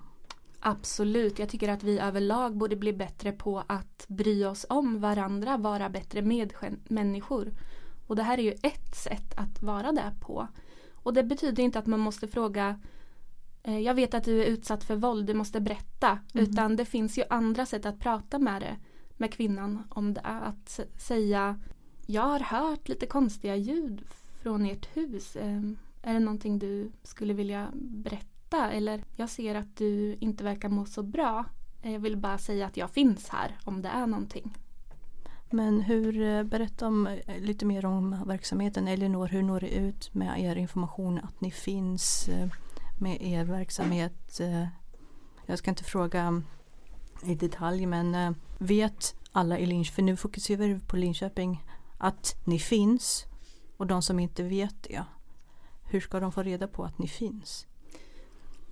Absolut, 0.60 1.38
jag 1.38 1.48
tycker 1.48 1.68
att 1.68 1.82
vi 1.82 1.98
överlag 1.98 2.56
borde 2.56 2.76
bli 2.76 2.92
bättre 2.92 3.32
på 3.32 3.64
att 3.66 4.04
bry 4.08 4.44
oss 4.44 4.66
om 4.68 5.00
varandra, 5.00 5.56
vara 5.56 5.88
bättre 5.88 6.22
medmänniskor. 6.22 7.52
Och 8.06 8.16
det 8.16 8.22
här 8.22 8.38
är 8.38 8.42
ju 8.42 8.54
ett 8.62 8.96
sätt 8.96 9.34
att 9.36 9.62
vara 9.62 9.92
det 9.92 10.12
på. 10.20 10.48
Och 10.92 11.14
det 11.14 11.22
betyder 11.22 11.62
inte 11.62 11.78
att 11.78 11.86
man 11.86 12.00
måste 12.00 12.28
fråga 12.28 12.80
jag 13.64 13.94
vet 13.94 14.14
att 14.14 14.24
du 14.24 14.42
är 14.42 14.46
utsatt 14.46 14.84
för 14.84 14.96
våld, 14.96 15.26
du 15.26 15.34
måste 15.34 15.60
berätta. 15.60 16.18
Mm. 16.34 16.46
Utan 16.46 16.76
det 16.76 16.84
finns 16.84 17.18
ju 17.18 17.24
andra 17.30 17.66
sätt 17.66 17.86
att 17.86 18.00
prata 18.00 18.38
med 18.38 18.62
det, 18.62 18.76
med 19.16 19.32
kvinnan 19.32 19.82
om 19.88 20.14
det. 20.14 20.20
Att 20.20 20.80
säga, 20.96 21.60
jag 22.06 22.22
har 22.22 22.40
hört 22.40 22.88
lite 22.88 23.06
konstiga 23.06 23.56
ljud 23.56 24.04
från 24.42 24.66
ert 24.66 24.96
hus. 24.96 25.36
Ehm, 25.36 25.76
är 26.02 26.14
det 26.14 26.20
någonting 26.20 26.58
du 26.58 26.90
skulle 27.02 27.34
vilja 27.34 27.68
berätta? 27.74 28.70
Eller 28.70 29.04
jag 29.16 29.30
ser 29.30 29.54
att 29.54 29.76
du 29.76 30.16
inte 30.20 30.44
verkar 30.44 30.68
må 30.68 30.84
så 30.84 31.02
bra. 31.02 31.44
Jag 31.82 31.98
vill 31.98 32.16
bara 32.16 32.38
säga 32.38 32.66
att 32.66 32.76
jag 32.76 32.90
finns 32.90 33.28
här 33.28 33.58
om 33.64 33.82
det 33.82 33.88
är 33.88 34.06
någonting. 34.06 34.52
Men 35.50 35.80
hur, 35.80 36.22
eh, 36.22 36.42
berätta 36.42 36.86
om, 36.86 37.06
eh, 37.06 37.40
lite 37.40 37.64
mer 37.64 37.84
om 37.84 38.16
verksamheten. 38.26 38.88
Elinor, 38.88 39.26
hur 39.26 39.42
når 39.42 39.60
det 39.60 39.74
ut 39.74 40.14
med 40.14 40.40
er 40.40 40.56
information 40.56 41.18
att 41.18 41.40
ni 41.40 41.50
finns 41.50 42.28
eh, 42.28 42.48
med 43.02 43.22
er 43.22 43.44
verksamhet? 43.44 44.40
Eh, 44.40 44.66
jag 45.46 45.58
ska 45.58 45.70
inte 45.70 45.84
fråga 45.84 46.42
i 47.24 47.34
detalj 47.34 47.86
men 47.86 48.14
eh, 48.14 48.32
vet 48.58 49.14
alla 49.32 49.58
i 49.58 49.66
Linköping, 49.66 49.94
för 49.94 50.02
nu 50.02 50.16
fokuserar 50.16 50.66
vi 50.66 50.80
på 50.80 50.96
Linköping, 50.96 51.64
att 51.98 52.36
ni 52.44 52.58
finns 52.58 53.24
och 53.76 53.86
de 53.86 54.02
som 54.02 54.18
inte 54.18 54.42
vet 54.42 54.82
det, 54.82 55.04
hur 55.84 56.00
ska 56.00 56.20
de 56.20 56.32
få 56.32 56.42
reda 56.42 56.68
på 56.68 56.84
att 56.84 56.98
ni 56.98 57.08
finns? 57.08 57.66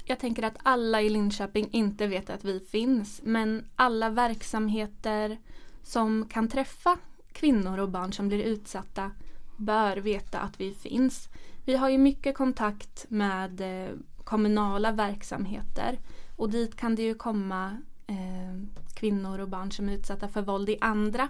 Jag 0.04 0.18
tänker 0.18 0.42
att 0.42 0.56
alla 0.62 1.02
i 1.02 1.08
Linköping 1.08 1.68
inte 1.72 2.06
vet 2.06 2.30
att 2.30 2.44
vi 2.44 2.60
finns 2.60 3.20
men 3.25 3.68
alla 3.76 4.10
verksamheter 4.10 5.38
som 5.82 6.28
kan 6.28 6.49
träffa 6.49 6.99
kvinnor 7.32 7.78
och 7.78 7.90
barn 7.90 8.12
som 8.12 8.28
blir 8.28 8.42
utsatta 8.42 9.10
bör 9.56 9.96
veta 9.96 10.40
att 10.40 10.60
vi 10.60 10.75
finns. 10.75 11.28
Vi 11.64 11.76
har 11.76 11.88
ju 11.88 11.99
mycket 11.99 12.37
kontakt 12.37 13.06
med 13.08 13.60
eh, 13.60 13.94
kommunala 14.30 14.92
verksamheter 14.92 15.99
och 16.37 16.50
dit 16.50 16.76
kan 16.76 16.94
det 16.94 17.02
ju 17.02 17.14
komma 17.14 17.76
eh, 18.06 18.54
kvinnor 18.94 19.38
och 19.38 19.49
barn 19.49 19.72
som 19.72 19.88
är 19.88 19.92
utsatta 19.92 20.28
för 20.28 20.42
våld 20.42 20.68
i 20.68 20.78
andra 20.80 21.28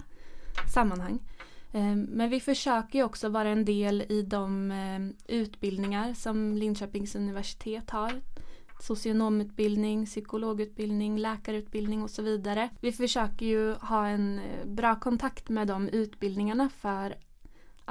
sammanhang. 0.73 1.19
Eh, 1.71 1.95
men 1.95 2.29
vi 2.29 2.39
försöker 2.39 2.99
ju 2.99 3.05
också 3.05 3.29
vara 3.29 3.49
en 3.49 3.65
del 3.65 4.01
i 4.09 4.21
de 4.21 4.71
eh, 4.71 5.35
utbildningar 5.35 6.13
som 6.13 6.57
Linköpings 6.57 7.15
universitet 7.15 7.89
har 7.89 8.11
socionomutbildning, 8.79 10.05
psykologutbildning, 10.05 11.17
läkarutbildning 11.17 12.03
och 12.03 12.09
så 12.09 12.21
vidare. 12.21 12.69
Vi 12.81 12.91
försöker 12.91 13.45
ju 13.45 13.73
ha 13.73 14.07
en 14.07 14.39
eh, 14.39 14.65
bra 14.65 14.99
kontakt 14.99 15.49
med 15.49 15.67
de 15.67 15.89
utbildningarna 15.89 16.69
för 16.69 17.15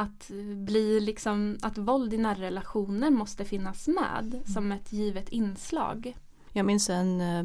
att 0.00 0.30
bli 0.56 1.00
liksom 1.00 1.58
att 1.62 1.78
våld 1.78 2.14
i 2.14 2.18
nära 2.18 2.38
relationer 2.38 3.10
måste 3.10 3.44
finnas 3.44 3.88
med 3.88 4.34
mm. 4.34 4.44
som 4.44 4.72
ett 4.72 4.92
givet 4.92 5.28
inslag. 5.28 6.16
Jag 6.52 6.66
minns 6.66 6.90
en 6.90 7.20
eh, 7.20 7.44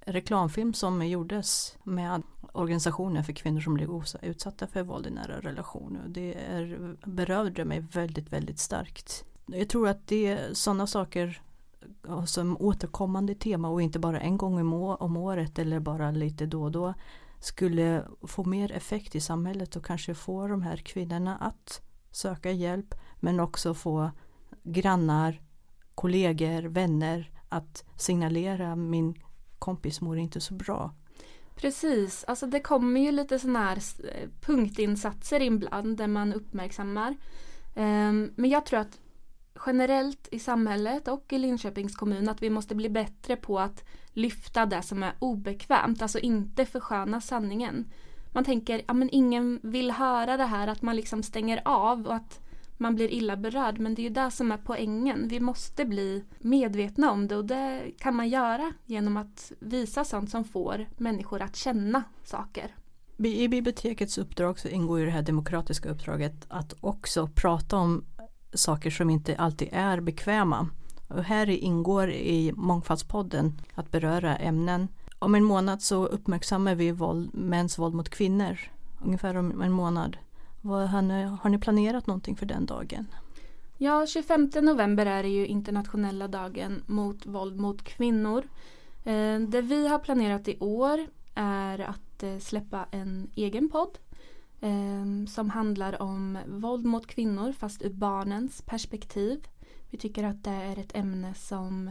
reklamfilm 0.00 0.74
som 0.74 1.06
gjordes 1.06 1.76
med 1.82 2.22
organisationer 2.52 3.22
för 3.22 3.32
kvinnor 3.32 3.60
som 3.60 3.74
blir 3.74 4.02
utsatta 4.22 4.66
för 4.66 4.82
våld 4.82 5.06
i 5.06 5.10
nära 5.10 5.40
relationer. 5.40 6.02
Det 6.08 6.34
är, 6.34 6.96
berörde 7.04 7.64
mig 7.64 7.80
väldigt, 7.80 8.32
väldigt 8.32 8.58
starkt. 8.58 9.24
Jag 9.46 9.68
tror 9.68 9.88
att 9.88 10.06
det 10.06 10.26
är 10.26 10.54
sådana 10.54 10.86
saker 10.86 11.42
som 12.26 12.56
återkommande 12.60 13.34
tema 13.34 13.68
och 13.68 13.82
inte 13.82 13.98
bara 13.98 14.20
en 14.20 14.36
gång 14.36 14.72
om 14.98 15.16
året 15.16 15.58
eller 15.58 15.80
bara 15.80 16.10
lite 16.10 16.46
då 16.46 16.62
och 16.62 16.72
då 16.72 16.94
skulle 17.40 18.04
få 18.22 18.44
mer 18.44 18.72
effekt 18.72 19.14
i 19.14 19.20
samhället 19.20 19.76
och 19.76 19.84
kanske 19.84 20.14
få 20.14 20.48
de 20.48 20.62
här 20.62 20.76
kvinnorna 20.76 21.36
att 21.36 21.80
söka 22.14 22.50
hjälp 22.50 22.94
men 23.20 23.40
också 23.40 23.74
få 23.74 24.10
grannar, 24.62 25.42
kollegor, 25.94 26.62
vänner 26.62 27.30
att 27.48 27.84
signalera 27.96 28.76
min 28.76 29.22
kompis 29.58 30.00
mår 30.00 30.18
inte 30.18 30.40
så 30.40 30.54
bra. 30.54 30.94
Precis, 31.56 32.24
alltså 32.24 32.46
det 32.46 32.60
kommer 32.60 33.00
ju 33.00 33.12
lite 33.12 33.38
sådana 33.38 33.58
här 33.58 33.76
eh, 33.76 34.28
punktinsatser 34.40 35.42
ibland 35.42 35.96
där 35.96 36.06
man 36.06 36.32
uppmärksammar. 36.32 37.16
Ehm, 37.74 38.32
men 38.36 38.50
jag 38.50 38.66
tror 38.66 38.80
att 38.80 39.00
generellt 39.66 40.28
i 40.30 40.38
samhället 40.38 41.08
och 41.08 41.32
i 41.32 41.38
Linköpings 41.38 41.96
kommun 41.96 42.28
att 42.28 42.42
vi 42.42 42.50
måste 42.50 42.74
bli 42.74 42.88
bättre 42.88 43.36
på 43.36 43.60
att 43.60 43.84
lyfta 44.12 44.66
det 44.66 44.82
som 44.82 45.02
är 45.02 45.14
obekvämt, 45.18 46.02
alltså 46.02 46.18
inte 46.18 46.66
försköna 46.66 47.20
sanningen. 47.20 47.92
Man 48.34 48.44
tänker, 48.44 48.82
ja 48.86 48.94
men 48.94 49.08
ingen 49.12 49.60
vill 49.62 49.90
höra 49.90 50.36
det 50.36 50.44
här, 50.44 50.68
att 50.68 50.82
man 50.82 50.96
liksom 50.96 51.22
stänger 51.22 51.62
av 51.64 52.06
och 52.06 52.14
att 52.14 52.40
man 52.76 52.94
blir 52.94 53.08
illa 53.08 53.36
berörd. 53.36 53.78
Men 53.78 53.94
det 53.94 54.02
är 54.02 54.04
ju 54.04 54.10
det 54.10 54.30
som 54.30 54.52
är 54.52 54.56
poängen. 54.64 55.28
Vi 55.28 55.40
måste 55.40 55.84
bli 55.84 56.24
medvetna 56.38 57.10
om 57.12 57.28
det 57.28 57.36
och 57.36 57.44
det 57.44 57.92
kan 57.98 58.16
man 58.16 58.28
göra 58.28 58.72
genom 58.84 59.16
att 59.16 59.52
visa 59.58 60.04
sånt 60.04 60.30
som 60.30 60.44
får 60.44 60.86
människor 60.96 61.42
att 61.42 61.56
känna 61.56 62.02
saker. 62.24 62.74
I 63.18 63.48
bibliotekets 63.48 64.18
uppdrag 64.18 64.58
så 64.58 64.68
ingår 64.68 64.98
ju 64.98 65.04
det 65.04 65.10
här 65.10 65.22
demokratiska 65.22 65.88
uppdraget 65.88 66.46
att 66.48 66.74
också 66.80 67.28
prata 67.34 67.76
om 67.76 68.04
saker 68.54 68.90
som 68.90 69.10
inte 69.10 69.36
alltid 69.36 69.68
är 69.72 70.00
bekväma. 70.00 70.68
Och 71.08 71.24
här 71.24 71.50
ingår 71.50 72.10
i 72.10 72.52
Mångfaldspodden 72.56 73.60
att 73.74 73.90
beröra 73.90 74.36
ämnen. 74.36 74.88
Om 75.18 75.34
en 75.34 75.44
månad 75.44 75.82
så 75.82 76.06
uppmärksammar 76.06 76.74
vi 76.74 76.90
våld, 76.90 77.34
mäns 77.34 77.78
våld 77.78 77.94
mot 77.94 78.08
kvinnor. 78.08 78.58
Ungefär 79.04 79.36
om 79.36 79.62
en 79.62 79.72
månad. 79.72 80.16
Vad, 80.60 80.88
har, 80.88 81.02
ni, 81.02 81.22
har 81.22 81.50
ni 81.50 81.58
planerat 81.58 82.06
någonting 82.06 82.36
för 82.36 82.46
den 82.46 82.66
dagen? 82.66 83.06
Ja, 83.78 84.06
25 84.06 84.50
november 84.62 85.06
är 85.06 85.22
det 85.22 85.28
ju 85.28 85.46
internationella 85.46 86.28
dagen 86.28 86.82
mot 86.86 87.26
våld 87.26 87.60
mot 87.60 87.82
kvinnor. 87.82 88.48
Eh, 89.04 89.40
det 89.40 89.62
vi 89.62 89.88
har 89.88 89.98
planerat 89.98 90.48
i 90.48 90.58
år 90.58 91.06
är 91.34 91.78
att 91.78 92.22
eh, 92.22 92.38
släppa 92.38 92.86
en 92.90 93.30
egen 93.34 93.70
podd 93.70 93.98
eh, 94.60 95.26
som 95.28 95.50
handlar 95.50 96.02
om 96.02 96.38
våld 96.46 96.84
mot 96.84 97.06
kvinnor 97.06 97.52
fast 97.52 97.82
ur 97.82 97.92
barnens 97.92 98.62
perspektiv. 98.62 99.46
Vi 99.90 99.98
tycker 99.98 100.24
att 100.24 100.44
det 100.44 100.50
är 100.50 100.78
ett 100.78 100.96
ämne 100.96 101.34
som 101.34 101.90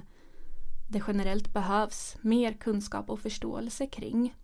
det 0.94 1.04
generellt 1.08 1.54
behövs 1.54 2.18
mer 2.22 2.54
kunskap 2.54 3.10
och 3.10 3.20
förståelse 3.20 3.88
kring. 3.88 4.36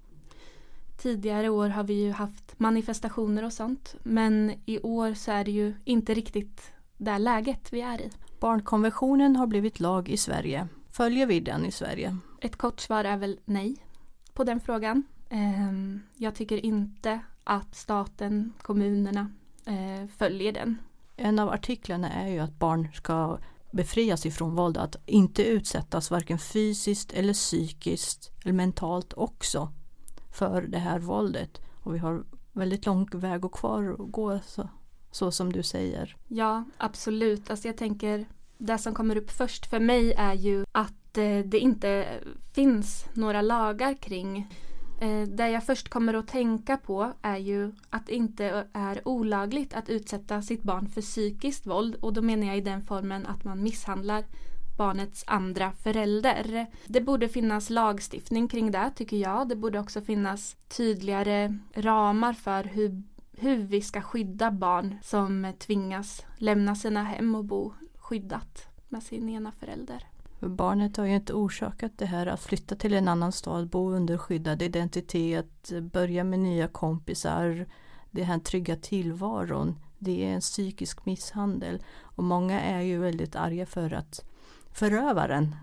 Tidigare 0.98 1.50
år 1.50 1.70
har 1.70 1.84
vi 1.84 1.94
ju 1.94 2.12
haft 2.12 2.60
manifestationer 2.60 3.46
och 3.46 3.54
sånt 3.54 3.96
men 4.04 4.54
i 4.66 4.80
år 4.80 5.14
så 5.14 5.32
är 5.32 5.44
det 5.44 5.52
ju 5.52 5.74
inte 5.86 6.14
riktigt 6.14 6.72
det 6.98 7.18
läget 7.18 7.74
vi 7.74 7.82
är 7.82 8.02
i. 8.02 8.12
Barnkonventionen 8.40 9.36
har 9.36 9.48
blivit 9.48 9.80
lag 9.80 10.10
i 10.10 10.18
Sverige. 10.18 10.68
Följer 10.92 11.26
vi 11.26 11.40
den 11.40 11.66
i 11.66 11.72
Sverige? 11.72 12.18
Ett 12.42 12.56
kort 12.56 12.80
svar 12.80 13.04
är 13.04 13.18
väl 13.18 13.40
nej 13.46 13.76
på 14.34 14.44
den 14.44 14.60
frågan. 14.60 15.04
Ehm, 15.30 16.02
jag 16.16 16.36
tycker 16.36 16.66
inte 16.66 17.20
att 17.44 17.76
staten, 17.76 18.54
kommunerna 18.62 19.32
eh, 19.66 20.08
följer 20.18 20.54
den. 20.54 20.78
En 21.16 21.40
av 21.40 21.50
artiklarna 21.50 22.10
är 22.10 22.28
ju 22.28 22.40
att 22.40 22.60
barn 22.60 22.88
ska 22.94 23.38
befrias 23.72 24.26
ifrån 24.26 24.56
våld, 24.56 24.78
att 24.78 24.96
inte 25.06 25.44
utsättas 25.44 26.12
varken 26.12 26.40
fysiskt 26.40 27.14
eller 27.14 27.34
psykiskt 27.34 28.32
eller 28.44 28.54
mentalt 28.54 29.14
också 29.14 29.74
för 30.32 30.62
det 30.62 30.78
här 30.78 31.00
våldet. 31.00 31.62
Och 31.84 31.96
vi 31.96 32.00
har 32.00 32.24
väldigt 32.54 32.86
lång 32.86 33.08
väg 33.14 33.46
att 33.46 33.52
kvar 33.52 33.96
att 34.00 34.12
gå 34.12 34.40
så, 34.46 34.70
så 35.12 35.32
som 35.32 35.54
du 35.54 35.64
säger. 35.64 36.16
Ja, 36.28 36.64
absolut. 36.78 37.50
Alltså 37.50 37.68
jag 37.68 37.78
tänker 37.78 38.26
det 38.58 38.78
som 38.78 38.94
kommer 38.94 39.16
upp 39.16 39.32
först 39.32 39.66
för 39.66 39.80
mig 39.80 40.14
är 40.14 40.34
ju 40.34 40.66
att 40.72 41.18
eh, 41.18 41.40
det 41.46 41.60
inte 41.60 42.20
finns 42.54 43.06
några 43.14 43.42
lagar 43.42 43.94
kring 43.94 44.48
Eh, 45.02 45.22
det 45.22 45.50
jag 45.50 45.64
först 45.64 45.90
kommer 45.90 46.14
att 46.14 46.28
tänka 46.28 46.78
på 46.78 47.14
är 47.22 47.38
ju 47.38 47.72
att 47.90 48.06
det 48.06 48.16
inte 48.16 48.68
är 48.74 49.08
olagligt 49.08 49.74
att 49.74 49.90
utsätta 49.90 50.42
sitt 50.42 50.64
barn 50.64 50.88
för 50.88 51.02
psykiskt 51.02 51.66
våld 51.66 51.96
och 51.96 52.14
då 52.14 52.22
menar 52.22 52.48
jag 52.48 52.58
i 52.58 52.62
den 52.62 52.82
formen 52.82 53.26
att 53.26 53.44
man 53.44 53.64
misshandlar 53.64 54.24
barnets 54.78 55.24
andra 55.28 55.72
förälder. 55.72 56.66
Det 56.88 57.02
borde 57.02 57.30
finnas 57.30 57.70
lagstiftning 57.70 58.48
kring 58.48 58.72
det 58.72 58.92
tycker 58.96 59.18
jag. 59.18 59.50
Det 59.50 59.56
borde 59.56 59.80
också 59.80 60.02
finnas 60.02 60.56
tydligare 60.68 61.58
ramar 61.74 62.34
för 62.34 62.64
hur, 62.64 63.04
hur 63.32 63.58
vi 63.58 63.82
ska 63.82 64.02
skydda 64.02 64.52
barn 64.52 64.96
som 65.04 65.54
tvingas 65.60 66.26
lämna 66.38 66.76
sina 66.76 67.04
hem 67.04 67.36
och 67.36 67.46
bo 67.46 67.74
skyddat 67.98 68.68
med 68.88 69.04
sin 69.04 69.30
ena 69.30 69.52
förälder. 69.52 70.04
Barnet 70.40 70.98
har 70.98 71.06
ju 71.06 71.16
inte 71.16 71.34
orsakat 71.34 71.92
det 71.98 72.06
här 72.06 72.28
att 72.28 72.42
flytta 72.42 72.76
till 72.76 72.94
en 72.94 73.08
annan 73.08 73.32
stad, 73.32 73.70
bo 73.70 73.92
under 73.92 74.18
skyddad 74.18 74.62
identitet, 74.62 75.72
börja 75.82 76.24
med 76.24 76.40
nya 76.40 76.68
kompisar, 76.68 77.66
det 78.12 78.24
här 78.24 78.40
trygga 78.40 78.76
tillvaron. 78.76 79.76
Det 79.98 80.26
är 80.26 80.34
en 80.34 80.42
psykisk 80.42 81.06
misshandel 81.06 81.84
och 82.02 82.24
många 82.24 82.62
är 82.62 82.82
ju 82.82 83.00
väldigt 83.00 83.36
arga 83.36 83.66
för 83.66 83.94
att 83.94 84.26
förövaren 84.72 85.56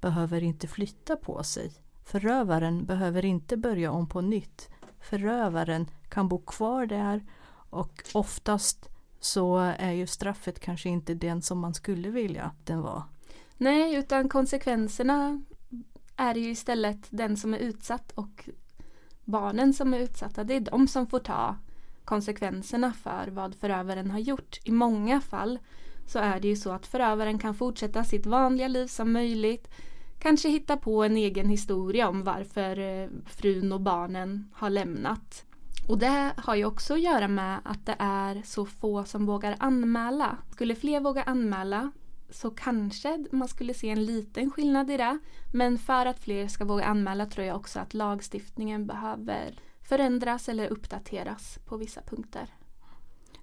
behöver 0.00 0.42
inte 0.42 0.68
flytta 0.68 1.16
på 1.16 1.42
sig. 1.42 1.72
Förövaren 2.04 2.84
behöver 2.84 3.24
inte 3.24 3.56
börja 3.56 3.92
om 3.92 4.08
på 4.08 4.20
nytt. 4.20 4.68
Förövaren 5.00 5.86
kan 6.08 6.28
bo 6.28 6.38
kvar 6.38 6.86
där 6.86 7.24
och 7.70 8.02
oftast 8.12 8.88
så 9.20 9.56
är 9.58 9.92
ju 9.92 10.06
straffet 10.06 10.60
kanske 10.60 10.88
inte 10.88 11.14
den 11.14 11.42
som 11.42 11.58
man 11.58 11.74
skulle 11.74 12.10
vilja 12.10 12.44
att 12.44 12.66
den 12.66 12.82
var. 12.82 13.02
Nej, 13.62 13.94
utan 13.94 14.28
konsekvenserna 14.28 15.42
är 16.16 16.34
ju 16.34 16.50
istället 16.50 17.06
den 17.10 17.36
som 17.36 17.54
är 17.54 17.58
utsatt 17.58 18.12
och 18.12 18.48
barnen 19.24 19.72
som 19.72 19.94
är 19.94 19.98
utsatta. 19.98 20.44
Det 20.44 20.54
är 20.54 20.60
de 20.60 20.88
som 20.88 21.06
får 21.06 21.18
ta 21.18 21.56
konsekvenserna 22.04 22.92
för 22.92 23.28
vad 23.30 23.54
förövaren 23.54 24.10
har 24.10 24.18
gjort. 24.18 24.58
I 24.64 24.70
många 24.70 25.20
fall 25.20 25.58
så 26.06 26.18
är 26.18 26.40
det 26.40 26.48
ju 26.48 26.56
så 26.56 26.70
att 26.70 26.86
förövaren 26.86 27.38
kan 27.38 27.54
fortsätta 27.54 28.04
sitt 28.04 28.26
vanliga 28.26 28.68
liv 28.68 28.86
som 28.86 29.12
möjligt. 29.12 29.68
Kanske 30.18 30.48
hitta 30.48 30.76
på 30.76 31.04
en 31.04 31.16
egen 31.16 31.48
historia 31.48 32.08
om 32.08 32.24
varför 32.24 32.78
eh, 32.78 33.08
frun 33.26 33.72
och 33.72 33.80
barnen 33.80 34.50
har 34.52 34.70
lämnat. 34.70 35.44
Och 35.88 35.98
det 35.98 36.32
har 36.36 36.54
ju 36.54 36.64
också 36.64 36.94
att 36.94 37.00
göra 37.00 37.28
med 37.28 37.58
att 37.64 37.86
det 37.86 37.96
är 37.98 38.42
så 38.44 38.66
få 38.66 39.04
som 39.04 39.26
vågar 39.26 39.56
anmäla. 39.58 40.36
Skulle 40.50 40.74
fler 40.74 41.00
våga 41.00 41.22
anmäla 41.22 41.90
så 42.30 42.50
kanske 42.50 43.24
man 43.32 43.48
skulle 43.48 43.74
se 43.74 43.90
en 43.90 44.04
liten 44.04 44.50
skillnad 44.50 44.90
i 44.90 44.96
det. 44.96 45.18
Men 45.52 45.78
för 45.78 46.06
att 46.06 46.20
fler 46.20 46.48
ska 46.48 46.64
våga 46.64 46.84
anmäla 46.84 47.26
tror 47.26 47.46
jag 47.46 47.56
också 47.56 47.78
att 47.78 47.94
lagstiftningen 47.94 48.86
behöver 48.86 49.58
förändras 49.88 50.48
eller 50.48 50.68
uppdateras 50.68 51.58
på 51.64 51.76
vissa 51.76 52.02
punkter. 52.02 52.54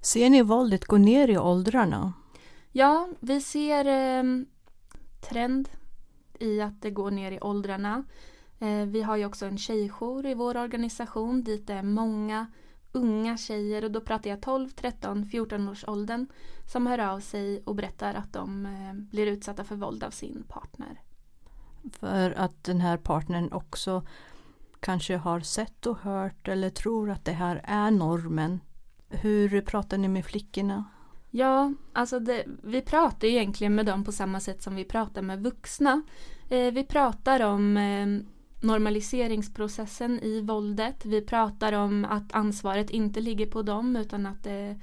Ser 0.01 0.29
ni 0.29 0.41
våldet 0.41 0.85
gå 0.85 0.97
ner 0.97 1.27
i 1.27 1.37
åldrarna? 1.37 2.13
Ja, 2.71 3.09
vi 3.19 3.41
ser 3.41 3.85
eh, 3.85 4.23
trend 5.29 5.69
i 6.39 6.61
att 6.61 6.81
det 6.81 6.91
går 6.91 7.11
ner 7.11 7.31
i 7.31 7.39
åldrarna. 7.41 8.03
Eh, 8.59 8.85
vi 8.85 9.01
har 9.01 9.15
ju 9.15 9.25
också 9.25 9.45
en 9.45 9.57
tjejjour 9.57 10.25
i 10.25 10.33
vår 10.33 10.57
organisation 10.57 11.43
dit 11.43 11.67
det 11.67 11.73
är 11.73 11.83
många 11.83 12.47
unga 12.97 13.37
tjejer 13.37 13.83
och 13.83 13.91
då 13.91 14.01
pratar 14.01 14.29
jag 14.29 14.41
12, 14.41 14.69
13, 14.69 15.25
14 15.25 15.69
års 15.69 15.87
åldern 15.87 16.27
som 16.65 16.87
hör 16.87 16.99
av 16.99 17.19
sig 17.19 17.61
och 17.65 17.75
berättar 17.75 18.13
att 18.13 18.33
de 18.33 18.65
eh, 18.65 18.93
blir 18.93 19.27
utsatta 19.27 19.63
för 19.63 19.75
våld 19.75 20.03
av 20.03 20.11
sin 20.11 20.43
partner. 20.47 21.01
För 21.99 22.31
att 22.31 22.63
den 22.63 22.81
här 22.81 22.97
partnern 22.97 23.51
också 23.51 24.03
kanske 24.79 25.17
har 25.17 25.39
sett 25.39 25.85
och 25.85 25.97
hört 25.97 26.47
eller 26.47 26.69
tror 26.69 27.09
att 27.09 27.25
det 27.25 27.31
här 27.31 27.61
är 27.63 27.91
normen. 27.91 28.59
Hur 29.09 29.61
pratar 29.61 29.97
ni 29.97 30.07
med 30.07 30.25
flickorna? 30.25 30.85
Ja, 31.29 31.73
alltså 31.93 32.19
det, 32.19 32.43
vi 32.63 32.81
pratar 32.81 33.27
egentligen 33.27 33.75
med 33.75 33.85
dem 33.85 34.03
på 34.03 34.11
samma 34.11 34.39
sätt 34.39 34.61
som 34.61 34.75
vi 34.75 34.83
pratar 34.83 35.21
med 35.21 35.43
vuxna. 35.43 36.01
Eh, 36.49 36.71
vi 36.71 36.83
pratar 36.83 37.39
om 37.39 37.77
eh, 37.77 38.07
normaliseringsprocessen 38.61 40.19
i 40.19 40.41
våldet. 40.41 41.05
Vi 41.05 41.21
pratar 41.21 41.73
om 41.73 42.05
att 42.05 42.33
ansvaret 42.33 42.89
inte 42.89 43.21
ligger 43.21 43.45
på 43.45 43.61
dem 43.61 43.95
utan 43.95 44.25
att 44.25 44.43
det 44.43 44.79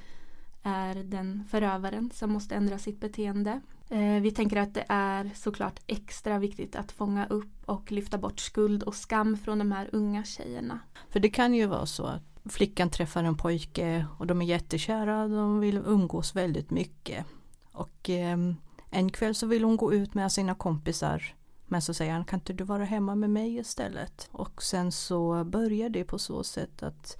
är 0.63 0.95
den 0.95 1.45
förövaren 1.51 2.11
som 2.15 2.33
måste 2.33 2.55
ändra 2.55 2.79
sitt 2.79 3.01
beteende. 3.01 3.61
Eh, 3.89 4.21
vi 4.23 4.31
tänker 4.31 4.57
att 4.57 4.75
det 4.75 4.85
är 4.89 5.31
såklart 5.35 5.81
extra 5.87 6.39
viktigt 6.39 6.77
att 6.77 6.93
fånga 6.93 7.27
upp 7.27 7.53
och 7.65 7.93
lyfta 7.93 8.19
bort 8.19 8.41
skuld 8.41 8.83
och 8.83 8.95
skam 8.95 9.37
från 9.37 9.59
de 9.59 9.73
här 9.73 9.89
unga 9.93 10.25
tjejerna. 10.25 10.79
För 11.09 11.21
det 11.21 11.29
kan 11.31 11.55
ju 11.55 11.67
vara 11.67 11.87
så 11.87 12.05
att 12.05 12.23
flickan 12.45 12.91
träffar 12.91 13.25
en 13.25 13.37
pojke 13.37 14.07
och 14.19 14.27
de 14.27 14.43
är 14.43 14.47
jättekära, 14.47 15.29
de 15.29 15.61
vill 15.61 15.83
umgås 15.87 16.37
väldigt 16.37 16.71
mycket. 16.71 17.27
Och 17.73 18.11
ehm, 18.11 18.57
en 18.91 19.11
kväll 19.11 19.35
så 19.35 19.47
vill 19.47 19.65
hon 19.65 19.77
gå 19.77 19.93
ut 19.93 20.15
med 20.15 20.33
sina 20.33 20.55
kompisar 20.55 21.35
men 21.67 21.83
så 21.83 21.95
säger 21.95 22.13
han, 22.13 22.25
kan 22.25 22.39
inte 22.41 22.53
du 22.53 22.65
vara 22.65 22.85
hemma 22.85 23.15
med 23.15 23.31
mig 23.31 23.57
istället? 23.57 24.29
Och 24.33 24.63
sen 24.63 24.93
så 24.93 25.45
börjar 25.45 25.89
det 25.89 26.05
på 26.05 26.19
så 26.19 26.45
sätt 26.45 26.83
att 26.83 27.19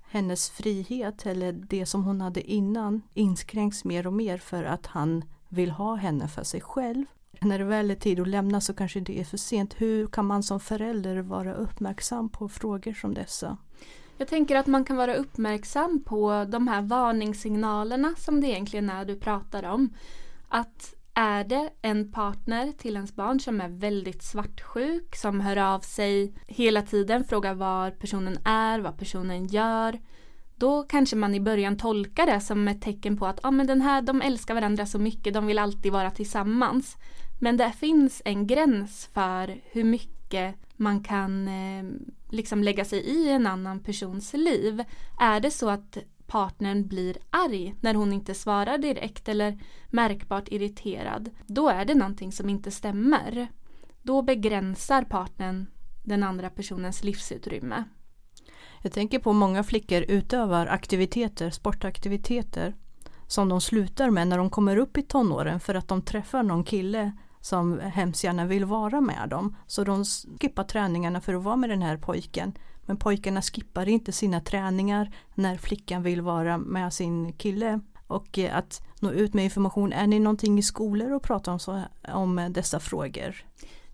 hennes 0.00 0.50
frihet 0.50 1.26
eller 1.26 1.52
det 1.52 1.86
som 1.86 2.04
hon 2.04 2.20
hade 2.20 2.50
innan 2.50 3.02
inskränks 3.14 3.84
mer 3.84 4.06
och 4.06 4.12
mer 4.12 4.38
för 4.38 4.64
att 4.64 4.86
han 4.86 5.24
vill 5.48 5.70
ha 5.70 5.94
henne 5.94 6.28
för 6.28 6.44
sig 6.44 6.60
själv. 6.60 7.04
När 7.40 7.58
det 7.58 7.64
väl 7.64 7.90
är 7.90 7.94
tid 7.94 8.20
att 8.20 8.28
lämna 8.28 8.60
så 8.60 8.74
kanske 8.74 9.00
det 9.00 9.20
är 9.20 9.24
för 9.24 9.36
sent. 9.36 9.74
Hur 9.78 10.06
kan 10.06 10.26
man 10.26 10.42
som 10.42 10.60
förälder 10.60 11.22
vara 11.22 11.54
uppmärksam 11.54 12.28
på 12.28 12.48
frågor 12.48 12.92
som 12.92 13.14
dessa? 13.14 13.56
Jag 14.16 14.28
tänker 14.28 14.56
att 14.56 14.66
man 14.66 14.84
kan 14.84 14.96
vara 14.96 15.14
uppmärksam 15.14 16.02
på 16.04 16.46
de 16.48 16.68
här 16.68 16.82
varningssignalerna 16.82 18.14
som 18.16 18.40
det 18.40 18.46
egentligen 18.46 18.90
är 18.90 19.04
du 19.04 19.16
pratar 19.16 19.62
om. 19.62 19.94
Att 20.48 20.94
är 21.14 21.44
det 21.44 21.70
en 21.82 22.12
partner 22.12 22.72
till 22.72 22.94
ens 22.94 23.16
barn 23.16 23.40
som 23.40 23.60
är 23.60 23.68
väldigt 23.68 24.22
svartsjuk, 24.22 25.16
som 25.16 25.40
hör 25.40 25.56
av 25.56 25.80
sig 25.80 26.34
hela 26.46 26.82
tiden, 26.82 27.24
frågar 27.24 27.54
var 27.54 27.90
personen 27.90 28.38
är, 28.44 28.80
vad 28.80 28.98
personen 28.98 29.46
gör. 29.46 29.98
Då 30.56 30.82
kanske 30.82 31.16
man 31.16 31.34
i 31.34 31.40
början 31.40 31.76
tolkar 31.76 32.26
det 32.26 32.40
som 32.40 32.68
ett 32.68 32.82
tecken 32.82 33.16
på 33.16 33.26
att 33.26 33.40
ah, 33.42 33.50
men 33.50 33.66
den 33.66 33.80
här, 33.80 34.02
de 34.02 34.22
älskar 34.22 34.54
varandra 34.54 34.86
så 34.86 34.98
mycket, 34.98 35.34
de 35.34 35.46
vill 35.46 35.58
alltid 35.58 35.92
vara 35.92 36.10
tillsammans. 36.10 36.96
Men 37.40 37.56
det 37.56 37.72
finns 37.72 38.22
en 38.24 38.46
gräns 38.46 39.10
för 39.14 39.60
hur 39.64 39.84
mycket 39.84 40.56
man 40.76 41.02
kan 41.02 41.48
eh, 41.48 41.84
liksom 42.30 42.62
lägga 42.62 42.84
sig 42.84 42.98
i 42.98 43.28
en 43.28 43.46
annan 43.46 43.80
persons 43.80 44.32
liv. 44.32 44.84
Är 45.20 45.40
det 45.40 45.50
så 45.50 45.70
att 45.70 45.98
partnern 46.34 46.88
blir 46.88 47.16
arg 47.30 47.74
när 47.80 47.94
hon 47.94 48.12
inte 48.12 48.34
svarar 48.34 48.78
direkt 48.78 49.28
eller 49.28 49.58
märkbart 49.88 50.48
irriterad, 50.48 51.30
då 51.46 51.68
är 51.68 51.84
det 51.84 51.94
någonting 51.94 52.32
som 52.32 52.48
inte 52.48 52.70
stämmer. 52.70 53.48
Då 54.02 54.22
begränsar 54.22 55.02
partnern 55.04 55.66
den 56.04 56.22
andra 56.22 56.50
personens 56.50 57.04
livsutrymme. 57.04 57.84
Jag 58.82 58.92
tänker 58.92 59.18
på 59.18 59.32
många 59.32 59.62
flickor 59.62 60.04
utövar 60.08 60.66
aktiviteter, 60.66 61.50
sportaktiviteter 61.50 62.74
som 63.26 63.48
de 63.48 63.60
slutar 63.60 64.10
med 64.10 64.28
när 64.28 64.38
de 64.38 64.50
kommer 64.50 64.76
upp 64.76 64.98
i 64.98 65.02
tonåren 65.02 65.60
för 65.60 65.74
att 65.74 65.88
de 65.88 66.02
träffar 66.02 66.42
någon 66.42 66.64
kille 66.64 67.12
som 67.40 67.80
hemskt 67.80 68.24
gärna 68.24 68.46
vill 68.46 68.64
vara 68.64 69.00
med 69.00 69.28
dem. 69.28 69.56
Så 69.66 69.84
de 69.84 70.04
skippar 70.40 70.64
träningarna 70.64 71.20
för 71.20 71.34
att 71.34 71.42
vara 71.42 71.56
med 71.56 71.70
den 71.70 71.82
här 71.82 71.96
pojken 71.96 72.52
men 72.86 72.96
pojkarna 72.96 73.42
skippar 73.42 73.88
inte 73.88 74.12
sina 74.12 74.40
träningar 74.40 75.10
när 75.34 75.56
flickan 75.56 76.02
vill 76.02 76.20
vara 76.20 76.58
med 76.58 76.92
sin 76.92 77.32
kille. 77.32 77.80
Och 78.06 78.38
eh, 78.38 78.56
att 78.56 78.82
nå 79.00 79.10
ut 79.10 79.34
med 79.34 79.44
information, 79.44 79.92
är 79.92 80.06
ni 80.06 80.18
någonting 80.18 80.58
i 80.58 80.62
skolor 80.62 81.12
och 81.12 81.22
pratar 81.22 81.52
om, 81.52 81.58
så, 81.58 81.82
om 82.08 82.38
eh, 82.38 82.48
dessa 82.48 82.80
frågor? 82.80 83.44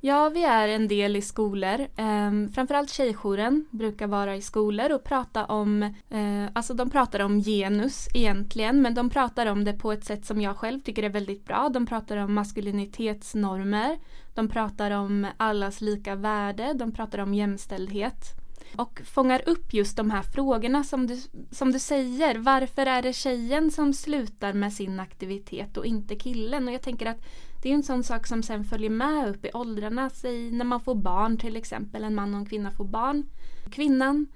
Ja, 0.03 0.29
vi 0.29 0.45
är 0.45 0.69
en 0.69 0.89
del 0.89 1.17
i 1.17 1.23
skolor. 1.23 1.87
Ehm, 1.97 2.49
framförallt 2.53 2.91
tjejjouren 2.91 3.67
brukar 3.71 4.07
vara 4.07 4.37
i 4.37 4.43
skolor 4.43 4.93
och 4.93 5.05
prata 5.05 5.45
om, 5.45 5.83
eh, 6.11 6.45
alltså 6.53 6.75
de 6.75 6.91
pratar 6.91 7.21
om 7.21 7.41
genus 7.41 8.09
egentligen, 8.15 8.83
men 8.83 8.95
de 8.95 9.11
pratar 9.11 9.47
om 9.47 9.65
det 9.65 9.73
på 9.73 9.93
ett 9.93 10.05
sätt 10.05 10.27
som 10.27 10.41
jag 10.41 10.57
själv 10.57 10.81
tycker 10.81 11.03
är 11.03 11.09
väldigt 11.09 11.45
bra. 11.45 11.69
De 11.69 11.87
pratar 11.87 12.17
om 12.17 12.35
maskulinitetsnormer, 12.35 13.99
de 14.35 14.49
pratar 14.49 14.91
om 14.91 15.27
allas 15.37 15.81
lika 15.81 16.15
värde, 16.15 16.73
de 16.75 16.93
pratar 16.93 17.19
om 17.19 17.35
jämställdhet 17.35 18.40
och 18.77 19.01
fångar 19.05 19.43
upp 19.47 19.75
just 19.75 19.97
de 19.97 20.11
här 20.11 20.23
frågorna 20.23 20.85
som 20.85 21.07
du, 21.07 21.21
som 21.51 21.73
du 21.73 21.79
säger. 21.79 22.39
Varför 22.39 22.87
är 22.87 23.03
det 23.03 23.13
tjejen 23.13 23.71
som 23.71 23.93
slutar 23.93 24.53
med 24.53 24.73
sin 24.73 25.01
aktivitet 25.01 25.77
och 25.77 25.87
inte 25.87 26.17
killen? 26.17 26.69
Och 26.69 26.75
jag 26.75 26.83
tänker 26.83 27.07
att 27.07 27.25
det 27.63 27.71
är 27.71 27.75
en 27.75 27.83
sån 27.83 28.05
sak 28.05 28.27
som 28.27 28.43
sen 28.43 28.65
följer 28.65 28.91
med 28.91 29.29
upp 29.29 29.45
i 29.45 29.51
åldrarna. 29.55 30.11
Säg 30.11 30.51
när 30.51 30.65
man 30.65 30.81
får 30.81 30.95
barn 30.95 31.39
till 31.39 31.57
exempel, 31.57 32.05
en 32.05 32.15
man 32.15 32.35
och 32.35 32.41
en 32.41 32.47
kvinna 32.47 32.71
får 32.71 32.85
barn. 32.85 33.27
Kvinnan 33.71 34.27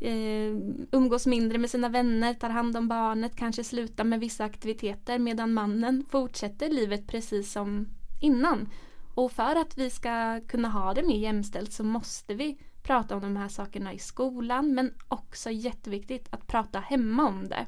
eh, 0.00 0.56
umgås 0.92 1.26
mindre 1.26 1.58
med 1.58 1.70
sina 1.70 1.88
vänner, 1.88 2.34
tar 2.34 2.50
hand 2.50 2.76
om 2.76 2.88
barnet, 2.88 3.36
kanske 3.36 3.64
slutar 3.64 4.04
med 4.04 4.20
vissa 4.20 4.44
aktiviteter 4.44 5.18
medan 5.18 5.54
mannen 5.54 6.04
fortsätter 6.10 6.68
livet 6.68 7.06
precis 7.06 7.52
som 7.52 7.88
innan. 8.20 8.68
Och 9.14 9.32
för 9.32 9.56
att 9.56 9.78
vi 9.78 9.90
ska 9.90 10.40
kunna 10.48 10.68
ha 10.68 10.94
det 10.94 11.02
mer 11.02 11.18
jämställt 11.18 11.72
så 11.72 11.84
måste 11.84 12.34
vi 12.34 12.58
prata 12.86 13.14
om 13.14 13.20
de 13.20 13.36
här 13.36 13.48
sakerna 13.48 13.92
i 13.92 13.98
skolan 13.98 14.74
men 14.74 14.94
också 15.08 15.50
jätteviktigt 15.50 16.28
att 16.30 16.46
prata 16.46 16.80
hemma 16.80 17.28
om 17.28 17.48
det. 17.48 17.66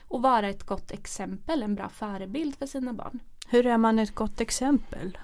Och 0.00 0.22
vara 0.22 0.48
ett 0.48 0.62
gott 0.62 0.90
exempel, 0.90 1.62
en 1.62 1.74
bra 1.74 1.88
förebild 1.88 2.56
för 2.56 2.66
sina 2.66 2.92
barn. 2.92 3.18
Hur 3.48 3.66
är 3.66 3.78
man 3.78 3.98
ett 3.98 4.14
gott 4.14 4.40
exempel? 4.40 5.18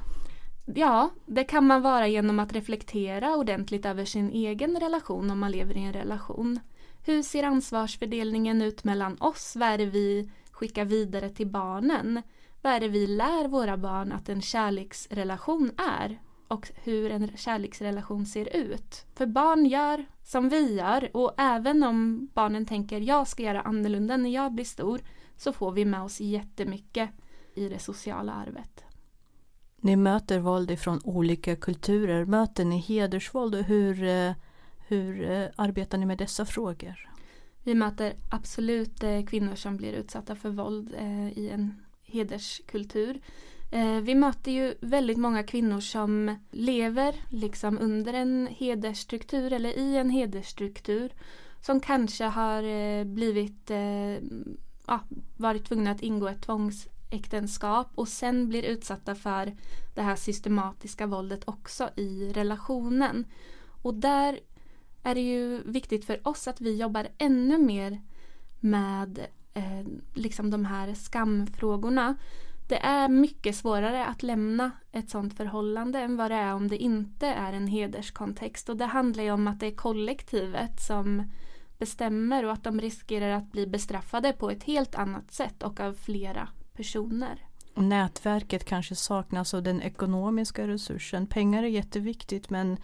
Ja, 0.74 1.10
det 1.26 1.44
kan 1.44 1.66
man 1.66 1.82
vara 1.82 2.08
genom 2.08 2.38
att 2.38 2.52
reflektera 2.52 3.36
ordentligt 3.36 3.86
över 3.86 4.04
sin 4.04 4.30
egen 4.30 4.80
relation 4.80 5.30
om 5.30 5.38
man 5.38 5.50
lever 5.50 5.76
i 5.76 5.84
en 5.84 5.92
relation. 5.92 6.60
Hur 7.04 7.22
ser 7.22 7.42
ansvarsfördelningen 7.42 8.62
ut 8.62 8.84
mellan 8.84 9.16
oss? 9.20 9.56
Vad 9.56 9.68
är 9.68 9.78
det 9.78 9.86
vi 9.86 10.30
skickar 10.50 10.84
vidare 10.84 11.28
till 11.28 11.46
barnen? 11.46 12.22
Vad 12.62 12.72
är 12.72 12.80
det 12.80 12.88
vi 12.88 13.06
lär 13.06 13.48
våra 13.48 13.76
barn 13.76 14.12
att 14.12 14.28
en 14.28 14.42
kärleksrelation 14.42 15.70
är? 15.76 16.20
Och 16.52 16.72
hur 16.74 17.10
en 17.10 17.36
kärleksrelation 17.36 18.26
ser 18.26 18.56
ut. 18.56 19.06
För 19.14 19.26
barn 19.26 19.66
gör 19.66 20.04
som 20.22 20.48
vi 20.48 20.74
gör 20.74 21.16
och 21.16 21.34
även 21.38 21.82
om 21.82 22.28
barnen 22.34 22.66
tänker 22.66 23.00
jag 23.00 23.28
ska 23.28 23.42
göra 23.42 23.60
annorlunda 23.60 24.16
när 24.16 24.30
jag 24.30 24.52
blir 24.52 24.64
stor 24.64 25.00
så 25.36 25.52
får 25.52 25.72
vi 25.72 25.84
med 25.84 26.02
oss 26.02 26.20
jättemycket 26.20 27.10
i 27.54 27.68
det 27.68 27.78
sociala 27.78 28.32
arvet. 28.32 28.84
Ni 29.76 29.96
möter 29.96 30.38
våld 30.38 30.70
ifrån 30.70 31.00
olika 31.04 31.56
kulturer. 31.56 32.24
Möter 32.24 32.64
ni 32.64 32.78
hedersvåld 32.78 33.54
och 33.54 33.62
hur, 33.62 34.04
eh, 34.04 34.32
hur 34.88 35.30
eh, 35.30 35.48
arbetar 35.56 35.98
ni 35.98 36.06
med 36.06 36.18
dessa 36.18 36.44
frågor? 36.44 37.10
Vi 37.62 37.74
möter 37.74 38.12
absolut 38.30 39.02
eh, 39.02 39.24
kvinnor 39.24 39.54
som 39.54 39.76
blir 39.76 39.92
utsatta 39.92 40.36
för 40.36 40.50
våld 40.50 40.94
i 41.34 41.48
en 41.48 41.82
hederskultur. 42.02 43.20
Eh, 43.72 44.00
vi 44.00 44.14
möter 44.14 44.52
ju 44.52 44.74
väldigt 44.80 45.18
många 45.18 45.42
kvinnor 45.42 45.80
som 45.80 46.36
lever 46.50 47.14
liksom 47.28 47.78
under 47.78 48.14
en 48.14 48.48
hedersstruktur 48.50 49.52
eller 49.52 49.78
i 49.78 49.96
en 49.96 50.10
hedersstruktur 50.10 51.12
som 51.60 51.80
kanske 51.80 52.24
har 52.24 52.62
eh, 52.62 53.04
blivit 53.04 53.70
eh, 53.70 54.14
ja, 54.86 55.00
varit 55.36 55.64
tvungna 55.64 55.90
att 55.90 56.02
ingå 56.02 56.28
ett 56.28 56.42
tvångsäktenskap 56.42 57.88
och 57.94 58.08
sen 58.08 58.48
blir 58.48 58.62
utsatta 58.62 59.14
för 59.14 59.56
det 59.94 60.02
här 60.02 60.16
systematiska 60.16 61.06
våldet 61.06 61.42
också 61.44 61.90
i 61.96 62.32
relationen. 62.32 63.24
Och 63.82 63.94
där 63.94 64.40
är 65.02 65.14
det 65.14 65.20
ju 65.20 65.62
viktigt 65.62 66.04
för 66.04 66.28
oss 66.28 66.48
att 66.48 66.60
vi 66.60 66.76
jobbar 66.76 67.08
ännu 67.18 67.58
mer 67.58 68.00
med 68.60 69.26
eh, 69.54 69.86
liksom 70.14 70.50
de 70.50 70.64
här 70.64 70.94
skamfrågorna. 70.94 72.16
Det 72.72 72.78
är 72.78 73.08
mycket 73.08 73.56
svårare 73.56 74.06
att 74.06 74.22
lämna 74.22 74.70
ett 74.92 75.10
sådant 75.10 75.36
förhållande 75.36 75.98
än 76.00 76.16
vad 76.16 76.30
det 76.30 76.34
är 76.34 76.54
om 76.54 76.68
det 76.68 76.76
inte 76.76 77.26
är 77.26 77.52
en 77.52 77.66
hederskontext. 77.66 78.68
Och 78.68 78.76
det 78.76 78.84
handlar 78.84 79.24
ju 79.24 79.30
om 79.30 79.48
att 79.48 79.60
det 79.60 79.66
är 79.66 79.74
kollektivet 79.74 80.80
som 80.80 81.30
bestämmer 81.78 82.44
och 82.44 82.52
att 82.52 82.64
de 82.64 82.80
riskerar 82.80 83.30
att 83.30 83.52
bli 83.52 83.66
bestraffade 83.66 84.32
på 84.32 84.50
ett 84.50 84.62
helt 84.62 84.94
annat 84.94 85.32
sätt 85.32 85.62
och 85.62 85.80
av 85.80 85.94
flera 85.94 86.48
personer. 86.76 87.46
Nätverket 87.74 88.64
kanske 88.64 88.94
saknas 88.94 89.54
och 89.54 89.62
den 89.62 89.82
ekonomiska 89.82 90.68
resursen. 90.68 91.26
Pengar 91.26 91.62
är 91.62 91.68
jätteviktigt 91.68 92.50
men 92.50 92.76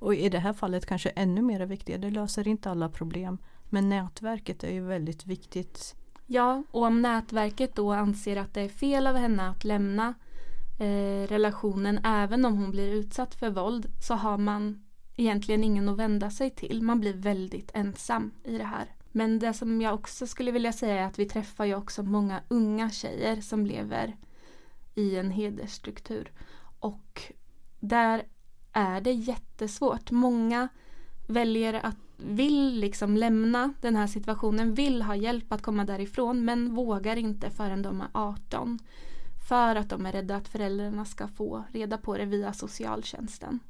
och 0.00 0.14
i 0.14 0.28
det 0.28 0.38
här 0.38 0.52
fallet 0.52 0.86
kanske 0.86 1.08
ännu 1.08 1.42
mer 1.42 1.66
viktigt. 1.66 2.02
Det 2.02 2.10
löser 2.10 2.48
inte 2.48 2.70
alla 2.70 2.88
problem. 2.88 3.38
Men 3.70 3.88
nätverket 3.88 4.64
är 4.64 4.72
ju 4.72 4.84
väldigt 4.84 5.26
viktigt. 5.26 5.94
Ja, 6.26 6.62
och 6.70 6.82
om 6.82 7.02
nätverket 7.02 7.74
då 7.74 7.92
anser 7.92 8.36
att 8.36 8.54
det 8.54 8.60
är 8.60 8.68
fel 8.68 9.06
av 9.06 9.16
henne 9.16 9.48
att 9.48 9.64
lämna 9.64 10.14
eh, 10.78 11.28
relationen 11.28 12.00
även 12.04 12.44
om 12.44 12.56
hon 12.56 12.70
blir 12.70 12.94
utsatt 12.94 13.34
för 13.34 13.50
våld 13.50 13.86
så 14.00 14.14
har 14.14 14.38
man 14.38 14.84
egentligen 15.16 15.64
ingen 15.64 15.88
att 15.88 15.98
vända 15.98 16.30
sig 16.30 16.50
till. 16.50 16.82
Man 16.82 17.00
blir 17.00 17.14
väldigt 17.14 17.70
ensam 17.74 18.30
i 18.44 18.58
det 18.58 18.64
här. 18.64 18.86
Men 19.12 19.38
det 19.38 19.52
som 19.52 19.80
jag 19.80 19.94
också 19.94 20.26
skulle 20.26 20.50
vilja 20.50 20.72
säga 20.72 20.94
är 20.94 21.06
att 21.06 21.18
vi 21.18 21.28
träffar 21.28 21.64
ju 21.64 21.74
också 21.74 22.02
många 22.02 22.40
unga 22.48 22.90
tjejer 22.90 23.40
som 23.40 23.66
lever 23.66 24.16
i 24.94 25.16
en 25.16 25.30
hedersstruktur. 25.30 26.32
Och 26.78 27.22
där 27.80 28.22
är 28.72 29.00
det 29.00 29.12
jättesvårt. 29.12 30.10
Många 30.10 30.68
väljer 31.26 31.74
att 31.74 31.96
vill 32.26 32.80
liksom 32.80 33.16
lämna 33.16 33.74
den 33.80 33.96
här 33.96 34.06
situationen, 34.06 34.74
vill 34.74 35.02
ha 35.02 35.16
hjälp 35.16 35.52
att 35.52 35.62
komma 35.62 35.84
därifrån 35.84 36.44
men 36.44 36.74
vågar 36.74 37.16
inte 37.16 37.50
förrän 37.50 37.82
de 37.82 38.00
är 38.00 38.08
18. 38.12 38.78
För 39.48 39.76
att 39.76 39.88
de 39.88 40.06
är 40.06 40.12
rädda 40.12 40.36
att 40.36 40.48
föräldrarna 40.48 41.04
ska 41.04 41.28
få 41.28 41.64
reda 41.72 41.98
på 41.98 42.16
det 42.16 42.24
via 42.24 42.52
socialtjänsten. 42.52 43.60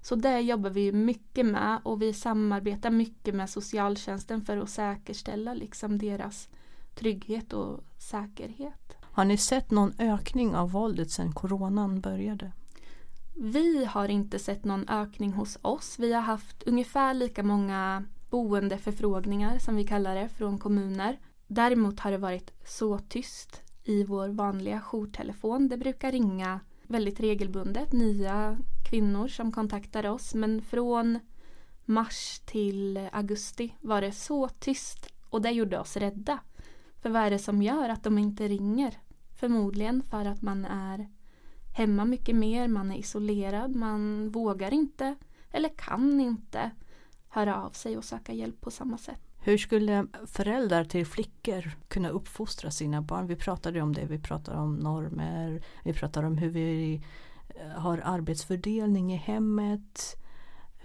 Så 0.00 0.14
det 0.14 0.40
jobbar 0.40 0.70
vi 0.70 0.92
mycket 0.92 1.46
med 1.46 1.80
och 1.82 2.02
vi 2.02 2.12
samarbetar 2.12 2.90
mycket 2.90 3.34
med 3.34 3.50
socialtjänsten 3.50 4.42
för 4.42 4.56
att 4.56 4.70
säkerställa 4.70 5.54
liksom 5.54 5.98
deras 5.98 6.48
trygghet 6.94 7.52
och 7.52 7.84
säkerhet. 7.98 8.96
Har 9.02 9.24
ni 9.24 9.36
sett 9.36 9.70
någon 9.70 9.92
ökning 9.98 10.54
av 10.54 10.70
våldet 10.70 11.10
sedan 11.10 11.32
coronan 11.32 12.00
började? 12.00 12.52
Vi 13.40 13.84
har 13.84 14.08
inte 14.08 14.38
sett 14.38 14.64
någon 14.64 14.88
ökning 14.88 15.32
hos 15.32 15.58
oss. 15.62 15.98
Vi 15.98 16.12
har 16.12 16.22
haft 16.22 16.62
ungefär 16.62 17.14
lika 17.14 17.42
många 17.42 18.04
boendeförfrågningar 18.30 19.58
som 19.58 19.76
vi 19.76 19.86
kallar 19.86 20.14
det 20.14 20.28
från 20.28 20.58
kommuner. 20.58 21.18
Däremot 21.46 22.00
har 22.00 22.10
det 22.10 22.18
varit 22.18 22.52
så 22.64 22.98
tyst 22.98 23.62
i 23.84 24.04
vår 24.04 24.28
vanliga 24.28 24.80
jourtelefon. 24.80 25.68
Det 25.68 25.76
brukar 25.76 26.12
ringa 26.12 26.60
väldigt 26.82 27.20
regelbundet 27.20 27.92
nya 27.92 28.58
kvinnor 28.90 29.28
som 29.28 29.52
kontaktar 29.52 30.06
oss 30.06 30.34
men 30.34 30.62
från 30.62 31.18
mars 31.84 32.40
till 32.44 33.08
augusti 33.12 33.74
var 33.80 34.00
det 34.00 34.12
så 34.12 34.48
tyst 34.48 35.12
och 35.30 35.42
det 35.42 35.50
gjorde 35.50 35.80
oss 35.80 35.96
rädda. 35.96 36.38
För 37.02 37.10
vad 37.10 37.22
är 37.22 37.30
det 37.30 37.38
som 37.38 37.62
gör 37.62 37.88
att 37.88 38.04
de 38.04 38.18
inte 38.18 38.48
ringer? 38.48 38.98
Förmodligen 39.40 40.02
för 40.02 40.24
att 40.24 40.42
man 40.42 40.64
är 40.64 41.08
hemma 41.78 42.04
mycket 42.04 42.36
mer, 42.36 42.68
man 42.68 42.90
är 42.90 42.96
isolerad, 42.96 43.76
man 43.76 44.30
vågar 44.30 44.74
inte 44.74 45.16
eller 45.50 45.68
kan 45.68 46.20
inte 46.20 46.70
höra 47.28 47.62
av 47.62 47.70
sig 47.70 47.96
och 47.96 48.04
söka 48.04 48.32
hjälp 48.32 48.60
på 48.60 48.70
samma 48.70 48.98
sätt. 48.98 49.20
Hur 49.40 49.58
skulle 49.58 50.06
föräldrar 50.26 50.84
till 50.84 51.06
flickor 51.06 51.70
kunna 51.88 52.08
uppfostra 52.08 52.70
sina 52.70 53.02
barn? 53.02 53.26
Vi 53.26 53.36
pratade 53.36 53.80
om 53.80 53.92
det, 53.92 54.04
vi 54.04 54.18
pratade 54.18 54.58
om 54.58 54.76
normer, 54.76 55.62
vi 55.84 55.92
pratade 55.92 56.26
om 56.26 56.38
hur 56.38 56.50
vi 56.50 57.02
eh, 57.48 57.80
har 57.80 58.00
arbetsfördelning 58.04 59.12
i 59.12 59.16
hemmet. 59.16 60.16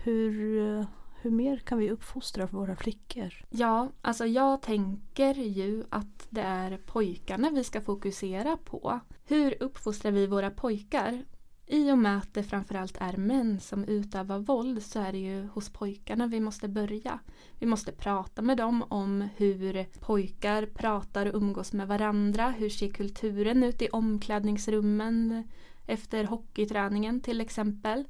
Hur, 0.04 0.60
eh, 0.80 0.86
hur 1.24 1.32
mer 1.32 1.58
kan 1.58 1.78
vi 1.78 1.92
uppfostra 1.92 2.46
våra 2.46 2.76
flickor? 2.76 3.34
Ja, 3.50 3.92
alltså 4.02 4.26
jag 4.26 4.62
tänker 4.62 5.36
ju 5.36 5.84
att 5.90 6.28
det 6.30 6.42
är 6.42 6.78
pojkarna 6.78 7.50
vi 7.50 7.64
ska 7.64 7.82
fokusera 7.82 8.58
på. 8.58 9.00
Hur 9.26 9.64
uppfostrar 9.64 10.12
vi 10.12 10.28
våra 10.28 10.50
pojkar? 10.50 11.24
I 11.66 11.92
och 11.92 11.98
med 11.98 12.18
att 12.18 12.34
det 12.34 12.44
framförallt 12.44 12.98
är 13.00 13.18
män 13.18 13.60
som 13.60 13.84
utövar 13.84 14.40
våld 14.40 14.84
så 14.84 15.00
är 15.00 15.12
det 15.12 15.18
ju 15.18 15.48
hos 15.48 15.70
pojkarna 15.70 16.28
vi 16.28 16.40
måste 16.40 16.68
börja. 16.68 17.20
Vi 17.60 17.66
måste 17.66 17.92
prata 17.92 18.42
med 18.42 18.58
dem 18.58 18.84
om 18.90 19.28
hur 19.36 19.86
pojkar 20.00 20.66
pratar 20.66 21.26
och 21.26 21.36
umgås 21.36 21.74
med 21.74 21.88
varandra. 21.88 22.50
Hur 22.50 22.70
ser 22.70 22.90
kulturen 22.90 23.64
ut 23.64 23.82
i 23.82 23.90
omklädningsrummen 23.90 25.44
efter 25.88 26.24
hockeyträningen 26.24 27.22
till 27.22 27.42
exempel. 27.42 28.06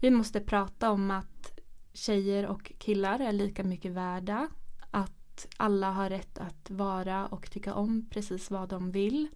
Vi 0.00 0.10
måste 0.10 0.40
prata 0.40 0.90
om 0.90 1.10
att 1.10 1.37
tjejer 1.98 2.46
och 2.46 2.72
killar 2.78 3.20
är 3.20 3.32
lika 3.32 3.64
mycket 3.64 3.92
värda. 3.92 4.48
Att 4.90 5.46
alla 5.56 5.90
har 5.90 6.10
rätt 6.10 6.38
att 6.38 6.70
vara 6.70 7.26
och 7.26 7.50
tycka 7.50 7.74
om 7.74 8.08
precis 8.10 8.50
vad 8.50 8.68
de 8.68 8.90
vill. 8.90 9.28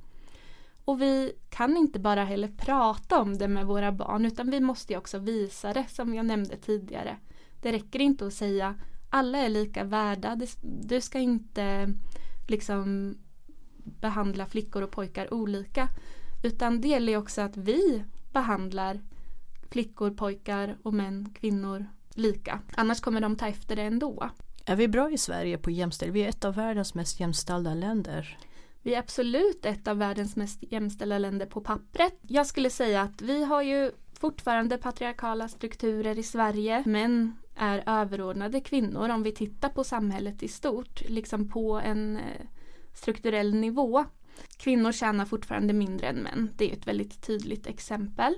Och 0.85 1.03
vi 1.03 1.33
kan 1.48 1.77
inte 1.77 1.98
bara 1.98 2.25
heller 2.25 2.48
prata 2.48 3.20
om 3.20 3.38
det 3.38 3.48
med 3.48 3.66
våra 3.66 3.92
barn 3.92 4.27
utan 4.27 4.51
vi 4.51 4.61
måste 4.61 4.96
också 4.96 5.18
visa 5.18 5.72
det 5.72 5.87
som 5.88 6.14
jag 6.14 6.27
nämnde 6.27 6.57
tidigare. 6.57 7.16
Det 7.61 7.72
räcker 7.72 8.01
inte 8.01 8.27
att 8.27 8.35
säga 8.35 8.75
alla 9.11 9.38
är 9.38 9.48
lika 9.48 9.85
värda. 9.85 10.38
Du 10.62 11.01
ska 11.01 11.18
inte 11.18 11.94
liksom 12.48 13.14
behandla 14.01 14.46
flickor 14.46 14.83
och 14.83 14.90
pojkar 14.90 15.35
olika. 15.35 15.88
Utan 16.42 16.81
det 16.81 16.88
gäller 16.88 17.16
också 17.16 17.40
att 17.40 17.57
vi 17.57 18.05
behandlar 18.33 19.01
flickor, 19.70 20.11
pojkar 20.11 20.79
och 20.83 20.94
män, 20.94 21.35
kvinnor 21.35 21.87
lika. 22.14 22.61
Annars 22.75 23.01
kommer 23.01 23.20
de 23.20 23.37
ta 23.37 23.46
efter 23.48 23.77
det 23.77 23.83
ändå. 23.83 24.31
Är 24.64 24.77
vi 24.77 24.88
bra 24.88 25.11
i 25.11 25.18
Sverige 25.18 25.59
på 25.59 25.70
jämställdhet? 25.70 26.16
Vi 26.16 26.25
är 26.25 26.29
ett 26.29 26.44
av 26.44 26.55
världens 26.55 26.94
mest 26.94 27.20
jämställda 27.20 27.75
länder. 27.75 28.38
Vi 28.83 28.94
är 28.94 28.98
absolut 28.98 29.66
ett 29.66 29.88
av 29.88 29.98
världens 29.98 30.37
mest 30.37 30.59
jämställda 30.62 31.18
länder 31.18 31.46
på 31.46 31.61
pappret. 31.61 32.18
Jag 32.22 32.46
skulle 32.46 32.70
säga 32.70 33.03
att 33.03 33.22
vi 33.22 33.44
har 33.44 33.62
ju 33.62 33.90
fortfarande 34.20 34.79
patriarkala 34.79 35.48
strukturer 35.48 36.18
i 36.18 36.22
Sverige. 36.22 36.83
Män 36.87 37.37
är 37.57 37.83
överordnade 37.87 38.61
kvinnor 38.61 39.09
om 39.09 39.22
vi 39.22 39.33
tittar 39.33 39.68
på 39.68 39.85
samhället 39.85 40.42
i 40.42 40.48
stort, 40.48 41.03
liksom 41.09 41.48
på 41.48 41.81
en 41.85 42.16
eh, 42.16 42.46
strukturell 42.94 43.55
nivå. 43.55 44.05
Kvinnor 44.57 44.92
tjänar 44.92 45.25
fortfarande 45.25 45.72
mindre 45.72 46.07
än 46.07 46.16
män. 46.16 46.51
Det 46.57 46.70
är 46.70 46.77
ett 46.77 46.87
väldigt 46.87 47.22
tydligt 47.22 47.66
exempel. 47.66 48.35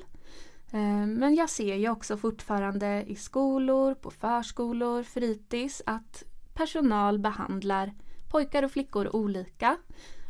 Eh, 0.72 1.06
men 1.06 1.34
jag 1.34 1.50
ser 1.50 1.74
ju 1.74 1.88
också 1.88 2.16
fortfarande 2.16 3.04
i 3.06 3.14
skolor, 3.14 3.94
på 3.94 4.10
förskolor, 4.10 5.02
fritids 5.02 5.82
att 5.86 6.22
personal 6.54 7.18
behandlar 7.18 7.92
pojkar 8.30 8.62
och 8.62 8.70
flickor 8.70 9.16
olika 9.16 9.76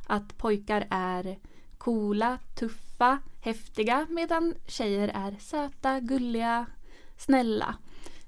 att 0.07 0.39
pojkar 0.39 0.87
är 0.91 1.39
coola, 1.79 2.39
tuffa, 2.59 3.19
häftiga 3.41 4.07
medan 4.11 4.55
tjejer 4.67 5.09
är 5.09 5.37
söta, 5.41 6.01
gulliga, 6.01 6.67
snälla. 7.17 7.75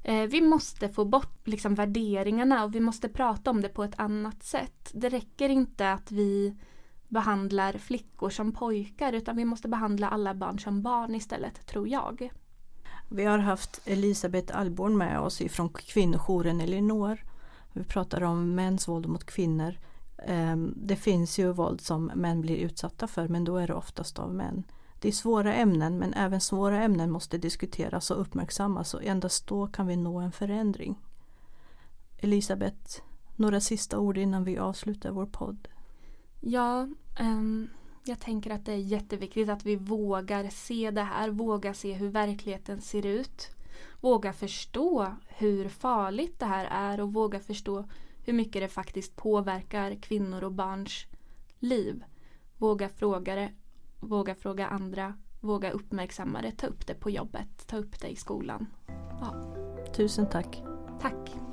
Eh, 0.03 0.23
vi 0.23 0.41
måste 0.41 0.89
få 0.89 1.05
bort 1.05 1.47
liksom, 1.49 1.75
värderingarna 1.75 2.65
och 2.65 2.75
vi 2.75 2.81
måste 2.81 3.09
prata 3.09 3.51
om 3.51 3.61
det 3.63 3.69
på 3.69 3.85
ett 3.85 3.99
annat 3.99 4.43
sätt. 4.43 4.91
Det 4.93 5.09
räcker 5.09 5.49
inte 5.49 5.93
att 5.93 6.11
vi 6.13 6.57
behandlar 7.09 7.73
flickor 7.73 8.31
som 8.31 8.53
pojkar 8.53 9.13
utan 9.13 9.37
vi 9.37 9.45
måste 9.45 9.69
behandla 9.69 10.09
alla 10.09 10.35
barn 10.35 10.59
som 10.59 10.83
barn 10.83 11.15
istället, 11.15 11.67
tror 11.67 11.89
jag. 11.89 12.31
Vi 13.09 13.25
har 13.25 13.39
haft 13.39 13.81
Elisabeth 13.85 14.59
Alborn 14.59 14.97
med 14.97 15.21
oss 15.21 15.41
ifrån 15.41 15.69
kvinnojouren 15.69 16.61
Elinor. 16.61 17.19
Vi 17.73 17.85
pratar 17.85 18.23
om 18.23 18.55
mäns 18.55 18.89
våld 18.89 19.07
mot 19.07 19.25
kvinnor. 19.25 19.75
Ehm, 20.19 20.75
det 20.77 20.97
finns 20.97 21.39
ju 21.39 21.53
våld 21.53 21.81
som 21.81 22.05
män 22.15 22.41
blir 22.41 22.57
utsatta 22.57 23.07
för 23.07 23.29
men 23.29 23.45
då 23.45 23.57
är 23.57 23.67
det 23.67 23.75
oftast 23.75 24.19
av 24.19 24.35
män. 24.35 24.63
Det 25.01 25.09
är 25.09 25.13
svåra 25.13 25.55
ämnen 25.55 25.99
men 25.99 26.15
även 26.15 26.41
svåra 26.41 26.83
ämnen 26.83 27.11
måste 27.11 27.39
diskuteras 27.39 28.11
och 28.11 28.21
uppmärksammas 28.21 28.95
och 28.95 29.05
endast 29.05 29.47
då 29.47 29.67
kan 29.67 29.87
vi 29.87 29.97
nå 29.97 30.19
en 30.19 30.33
förändring. 30.33 30.99
Elisabeth, 32.19 33.03
några 33.37 33.61
sista 33.61 33.99
ord 33.99 34.19
innan 34.19 34.45
vi 34.45 34.59
avslutar 34.59 35.11
vår 35.11 35.27
podd? 35.27 35.69
Ja, 36.49 36.89
um, 37.21 37.69
Jag 38.05 38.21
tänker 38.21 38.51
att 38.51 38.65
det 38.65 38.73
är 38.73 38.77
jätteviktigt 38.77 39.49
att 39.49 39.67
vi 39.67 39.77
vågar 39.77 40.49
se 40.49 40.91
det 40.91 41.03
här, 41.03 41.31
vågar 41.31 41.73
se 41.73 41.93
hur 41.93 42.09
verkligheten 42.09 42.81
ser 42.81 43.07
ut. 43.07 43.51
Våga 44.01 44.33
förstå 44.33 45.17
hur 45.27 45.69
farligt 45.69 46.39
det 46.39 46.47
här 46.47 46.65
är 46.71 47.01
och 47.01 47.13
våga 47.13 47.41
förstå 47.41 47.85
hur 48.25 48.33
mycket 48.33 48.63
det 48.63 48.69
faktiskt 48.69 49.17
påverkar 49.17 49.95
kvinnor 49.95 50.45
och 50.45 50.53
barns 50.53 51.07
liv. 51.59 52.05
Våga 52.59 52.89
fråga 52.89 53.35
det, 53.35 53.53
våga 54.01 54.35
fråga 54.35 54.67
andra, 54.67 55.15
våga 55.41 55.71
uppmärksamma 55.71 56.43
det, 56.43 56.53
ta 56.53 56.67
upp 56.67 56.87
det 56.87 56.95
på 56.95 57.11
jobbet, 57.11 57.67
ta 57.67 57.77
upp 57.77 58.01
det 58.01 58.09
i 58.09 58.17
skolan. 58.17 58.67
Ja. 59.21 59.55
Tusen 59.97 60.29
tack. 60.31 60.63
Tack. 61.01 61.46